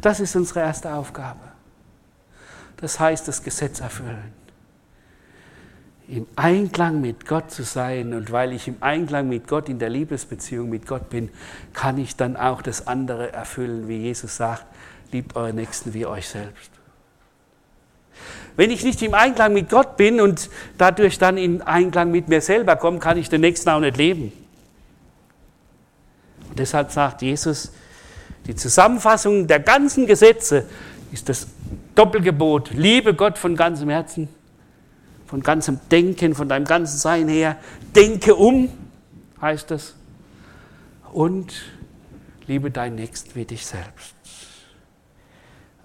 Das 0.02 0.20
ist 0.20 0.36
unsere 0.36 0.62
erste 0.62 0.94
Aufgabe. 0.94 1.40
Das 2.78 3.00
heißt, 3.00 3.28
das 3.28 3.44
Gesetz 3.44 3.80
erfüllen 3.80 4.34
im 6.12 6.28
Einklang 6.36 7.00
mit 7.00 7.26
Gott 7.26 7.52
zu 7.52 7.64
sein. 7.64 8.14
Und 8.14 8.32
weil 8.32 8.52
ich 8.52 8.68
im 8.68 8.76
Einklang 8.82 9.30
mit 9.30 9.48
Gott, 9.48 9.70
in 9.70 9.80
der 9.80 9.90
Liebesbeziehung 9.90 10.70
mit 10.70 10.86
Gott 10.86 11.10
bin, 11.10 11.30
kann 11.74 11.98
ich 11.98 12.18
dann 12.18 12.36
auch 12.36 12.62
das 12.62 12.86
andere 12.86 13.32
erfüllen, 13.32 13.88
wie 13.88 13.98
Jesus 13.98 14.36
sagt, 14.36 14.66
liebt 15.14 15.38
eure 15.38 15.54
Nächsten 15.54 15.94
wie 15.94 16.06
euch 16.06 16.28
selbst. 16.28 16.70
Wenn 18.56 18.72
ich 18.72 18.84
nicht 18.84 19.02
im 19.02 19.14
Einklang 19.14 19.54
mit 19.54 19.70
Gott 19.70 19.98
bin 19.98 20.20
und 20.22 20.50
dadurch 20.78 21.18
dann 21.18 21.38
in 21.38 21.62
Einklang 21.62 22.12
mit 22.12 22.28
mir 22.28 22.42
selber 22.42 22.76
komme, 22.76 23.00
kann 23.00 23.18
ich 23.18 23.30
den 23.30 23.42
Nächsten 23.42 23.70
auch 23.70 23.80
nicht 23.80 23.98
leben. 23.98 24.32
Und 26.50 26.60
deshalb 26.60 26.92
sagt 26.92 27.22
Jesus, 27.22 27.72
die 28.48 28.56
Zusammenfassung 28.56 29.48
der 29.48 29.60
ganzen 29.60 30.06
Gesetze 30.06 30.66
ist 31.12 31.30
das 31.30 31.48
Doppelgebot. 31.96 32.72
Liebe 32.72 33.14
Gott 33.14 33.38
von 33.38 33.56
ganzem 33.56 33.90
Herzen 33.90 34.28
von 35.32 35.42
ganzem 35.42 35.80
Denken, 35.90 36.36
von 36.36 36.50
deinem 36.50 36.66
ganzen 36.66 36.98
Sein 36.98 37.30
her. 37.30 37.56
Denke 37.96 38.36
um, 38.36 38.68
heißt 39.42 39.72
es. 39.72 39.96
Und 41.14 41.54
liebe 42.48 42.70
deinen 42.70 42.96
Nächsten 42.96 43.34
wie 43.36 43.46
dich 43.46 43.66
selbst. 43.66 44.14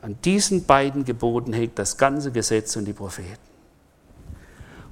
An 0.07 0.17
diesen 0.23 0.67
beiden 0.67 1.05
Geboten 1.05 1.53
hängt 1.53 1.81
das 1.81 1.97
ganze 1.97 2.31
Gesetz 2.31 2.77
und 2.77 2.85
die 2.85 2.93
Propheten. 2.93 3.41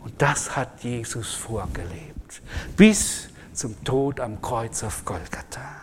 Und 0.00 0.20
das 0.20 0.56
hat 0.56 0.82
Jesus 0.82 1.34
vorgelebt, 1.34 2.42
bis 2.76 3.28
zum 3.52 3.84
Tod 3.84 4.18
am 4.18 4.42
Kreuz 4.42 4.82
auf 4.82 5.04
Golgatha. 5.04 5.82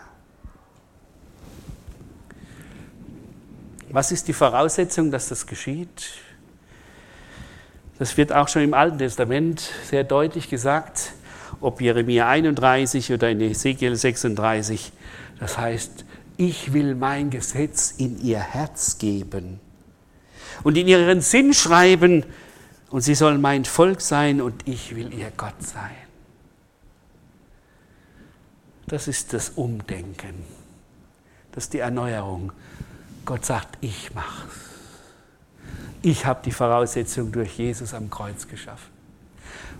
Was 3.88 4.12
ist 4.12 4.28
die 4.28 4.34
Voraussetzung, 4.34 5.10
dass 5.10 5.30
das 5.30 5.46
geschieht? 5.46 6.10
Das 7.98 8.14
wird 8.18 8.34
auch 8.34 8.48
schon 8.48 8.60
im 8.60 8.74
Alten 8.74 8.98
Testament 8.98 9.70
sehr 9.88 10.04
deutlich 10.04 10.50
gesagt, 10.50 11.14
ob 11.62 11.80
Jeremia 11.80 12.28
31 12.28 13.10
oder 13.14 13.30
in 13.30 13.40
Ezekiel 13.40 13.96
36. 13.96 14.92
Das 15.40 15.56
heißt, 15.56 16.04
ich 16.36 16.72
will 16.72 16.94
mein 16.94 17.30
Gesetz 17.30 17.94
in 17.96 18.20
ihr 18.22 18.40
Herz 18.40 18.98
geben 18.98 19.60
und 20.62 20.76
in 20.76 20.88
ihren 20.88 21.20
Sinn 21.20 21.54
schreiben, 21.54 22.24
und 22.90 23.00
sie 23.00 23.14
sollen 23.14 23.40
mein 23.40 23.64
Volk 23.64 24.02
sein 24.02 24.42
und 24.42 24.68
ich 24.68 24.94
will 24.94 25.14
ihr 25.14 25.32
Gott 25.34 25.62
sein. 25.62 25.96
Das 28.86 29.08
ist 29.08 29.32
das 29.32 29.48
Umdenken, 29.50 30.44
das 31.52 31.64
ist 31.64 31.72
die 31.72 31.78
Erneuerung. 31.78 32.52
Gott 33.24 33.46
sagt, 33.46 33.78
ich 33.80 34.12
mach's. 34.14 34.56
Ich 36.02 36.26
habe 36.26 36.42
die 36.44 36.50
Voraussetzung 36.50 37.32
durch 37.32 37.56
Jesus 37.56 37.94
am 37.94 38.10
Kreuz 38.10 38.46
geschaffen. 38.46 38.90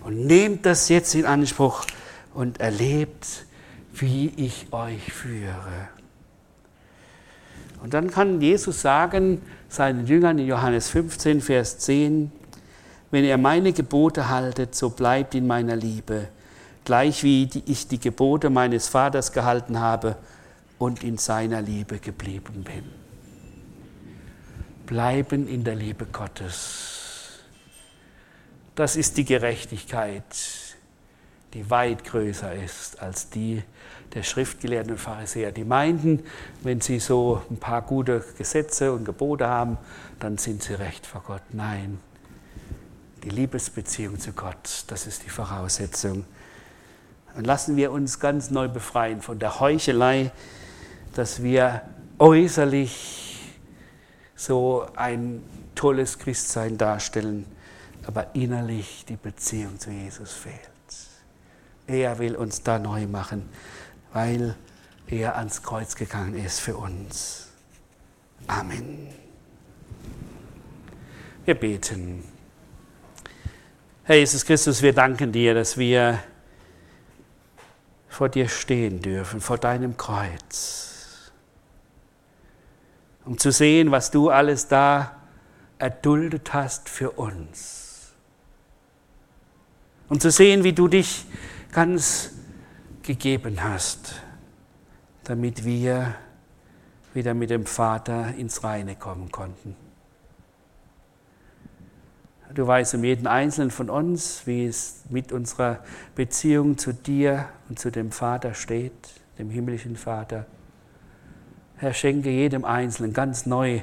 Und 0.04 0.26
nehmt 0.26 0.64
das 0.64 0.88
jetzt 0.88 1.14
in 1.14 1.26
Anspruch 1.26 1.84
und 2.32 2.60
erlebt, 2.60 3.44
wie 3.92 4.32
ich 4.36 4.72
euch 4.72 5.12
führe. 5.12 5.88
Und 7.82 7.94
dann 7.94 8.10
kann 8.10 8.40
Jesus 8.40 8.80
sagen 8.80 9.42
seinen 9.68 10.06
Jüngern 10.06 10.38
in 10.38 10.46
Johannes 10.46 10.88
15, 10.90 11.40
Vers 11.40 11.78
10, 11.78 12.30
wenn 13.10 13.24
ihr 13.24 13.36
meine 13.36 13.72
Gebote 13.72 14.28
haltet, 14.28 14.74
so 14.74 14.90
bleibt 14.90 15.34
in 15.34 15.46
meiner 15.46 15.76
Liebe, 15.76 16.28
gleich 16.84 17.22
wie 17.22 17.48
ich 17.66 17.88
die 17.88 17.98
Gebote 17.98 18.50
meines 18.50 18.88
Vaters 18.88 19.32
gehalten 19.32 19.80
habe 19.80 20.16
und 20.78 21.02
in 21.02 21.18
seiner 21.18 21.60
Liebe 21.60 21.98
geblieben 21.98 22.64
bin 22.64 23.02
bleiben 24.92 25.48
in 25.48 25.64
der 25.64 25.74
Liebe 25.74 26.04
Gottes. 26.04 27.40
Das 28.74 28.94
ist 28.94 29.16
die 29.16 29.24
Gerechtigkeit, 29.24 30.22
die 31.54 31.70
weit 31.70 32.04
größer 32.04 32.52
ist 32.54 33.00
als 33.00 33.30
die 33.30 33.62
der 34.14 34.22
Schriftgelehrten 34.22 34.92
und 34.92 34.98
Pharisäer. 34.98 35.53
Die 35.53 35.64
meinten, 35.64 36.22
wenn 36.62 36.81
sie 36.81 36.98
so 36.98 37.42
ein 37.51 37.57
paar 37.57 37.83
gute 37.83 38.25
Gesetze 38.37 38.92
und 38.92 39.05
Gebote 39.05 39.46
haben, 39.46 39.79
dann 40.20 40.38
sind 40.38 40.62
sie 40.62 40.75
recht 40.75 41.07
vor 41.07 41.22
Gott. 41.27 41.42
Nein, 41.51 41.98
die 43.25 43.31
Liebesbeziehung 43.31 44.18
zu 44.18 44.33
Gott, 44.33 44.85
das 44.88 45.07
ist 45.07 45.25
die 45.25 45.31
Voraussetzung. 45.31 46.25
Und 47.35 47.46
lassen 47.46 47.77
wir 47.77 47.92
uns 47.92 48.20
ganz 48.20 48.51
neu 48.51 48.68
befreien 48.68 49.22
von 49.22 49.38
der 49.38 49.61
Heuchelei, 49.61 50.33
dass 51.14 51.42
wir 51.42 51.83
äußerlich 52.18 53.40
so 54.35 54.87
ein 54.96 55.42
tolles 55.75 56.18
Christsein 56.18 56.77
darstellen, 56.77 57.46
aber 58.07 58.35
innerlich 58.35 59.05
die 59.09 59.16
Beziehung 59.16 59.79
zu 59.79 59.90
Jesus 59.90 60.33
fehlt. 60.33 60.59
Er 61.87 62.18
will 62.18 62.37
uns 62.37 62.62
da 62.62 62.79
neu 62.79 63.07
machen, 63.07 63.48
weil 64.12 64.55
er 65.07 65.37
ans 65.37 65.62
Kreuz 65.62 65.96
gegangen 65.96 66.35
ist 66.35 66.61
für 66.61 66.77
uns. 66.77 67.48
Amen. 68.46 69.09
Wir 71.44 71.55
beten. 71.55 72.25
Herr 74.05 74.16
Jesus 74.16 74.44
Christus, 74.44 74.83
wir 74.83 74.92
danken 74.92 75.33
dir, 75.33 75.55
dass 75.55 75.77
wir 75.77 76.18
vor 78.09 78.29
dir 78.29 78.48
stehen 78.48 79.01
dürfen, 79.01 79.40
vor 79.40 79.59
deinem 79.59 79.96
Kreuz, 79.96 81.33
um 83.25 83.38
zu 83.38 83.51
sehen, 83.51 83.90
was 83.90 84.11
du 84.11 84.29
alles 84.29 84.68
da 84.68 85.16
erduldet 85.79 86.53
hast 86.53 86.88
für 86.88 87.12
uns. 87.12 88.12
Um 90.09 90.20
zu 90.20 90.31
sehen, 90.31 90.62
wie 90.62 90.75
du 90.75 90.88
dich 90.88 91.25
ganz 91.72 92.33
gegeben 93.02 93.62
hast, 93.62 94.22
damit 95.24 95.64
wir 95.64 96.14
wieder 97.14 97.34
mit 97.34 97.50
dem 97.50 97.66
Vater 97.66 98.34
ins 98.34 98.64
Reine 98.64 98.96
kommen 98.96 99.30
konnten. 99.30 99.76
Du 102.54 102.66
weißt 102.66 102.94
um 102.94 103.04
jeden 103.04 103.26
Einzelnen 103.26 103.70
von 103.70 103.88
uns, 103.88 104.46
wie 104.46 104.66
es 104.66 105.04
mit 105.08 105.32
unserer 105.32 105.78
Beziehung 106.14 106.76
zu 106.76 106.92
dir 106.92 107.48
und 107.68 107.78
zu 107.78 107.90
dem 107.90 108.12
Vater 108.12 108.54
steht, 108.54 108.92
dem 109.38 109.48
himmlischen 109.48 109.96
Vater. 109.96 110.46
Herr, 111.76 111.94
schenke 111.94 112.30
jedem 112.30 112.64
Einzelnen 112.64 113.14
ganz 113.14 113.46
neu 113.46 113.80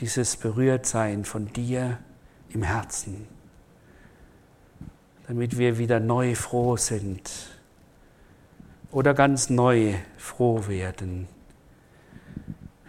dieses 0.00 0.36
Berührtsein 0.36 1.24
von 1.24 1.52
dir 1.52 1.98
im 2.50 2.62
Herzen, 2.62 3.26
damit 5.26 5.56
wir 5.56 5.78
wieder 5.78 5.98
neu 5.98 6.34
froh 6.34 6.76
sind 6.76 7.59
oder 8.90 9.14
ganz 9.14 9.50
neu 9.50 9.94
froh 10.16 10.66
werden. 10.68 11.28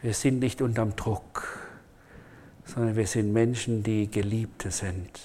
Wir 0.02 0.14
sind 0.14 0.40
nicht 0.40 0.62
unterm 0.62 0.96
Druck 0.96 1.62
sondern 2.74 2.96
wir 2.96 3.08
sind 3.08 3.34
Menschen, 3.34 3.84
die 3.84 4.10
Geliebte 4.10 4.72
sind. 4.72 5.20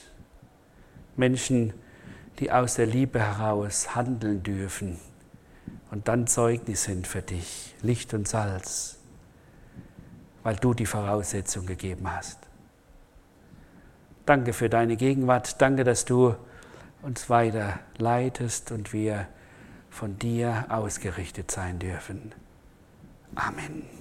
Menschen, 1.16 1.72
die 2.38 2.50
aus 2.50 2.74
der 2.74 2.86
Liebe 2.86 3.20
heraus 3.20 3.94
handeln 3.94 4.42
dürfen 4.42 4.98
und 5.90 6.08
dann 6.08 6.26
Zeugnis 6.26 6.84
sind 6.84 7.06
für 7.06 7.22
dich, 7.22 7.74
Licht 7.82 8.12
und 8.14 8.26
Salz, 8.26 8.98
weil 10.42 10.56
du 10.56 10.74
die 10.74 10.86
Voraussetzung 10.86 11.66
gegeben 11.66 12.10
hast. 12.12 12.38
Danke 14.26 14.52
für 14.52 14.68
deine 14.68 14.96
Gegenwart, 14.96 15.62
danke, 15.62 15.84
dass 15.84 16.04
du 16.04 16.34
uns 17.02 17.30
weiter 17.30 17.78
leitest 17.96 18.72
und 18.72 18.92
wir 18.92 19.28
von 19.96 20.18
dir 20.18 20.66
ausgerichtet 20.68 21.50
sein 21.50 21.78
dürfen. 21.78 22.34
Amen. 23.34 23.95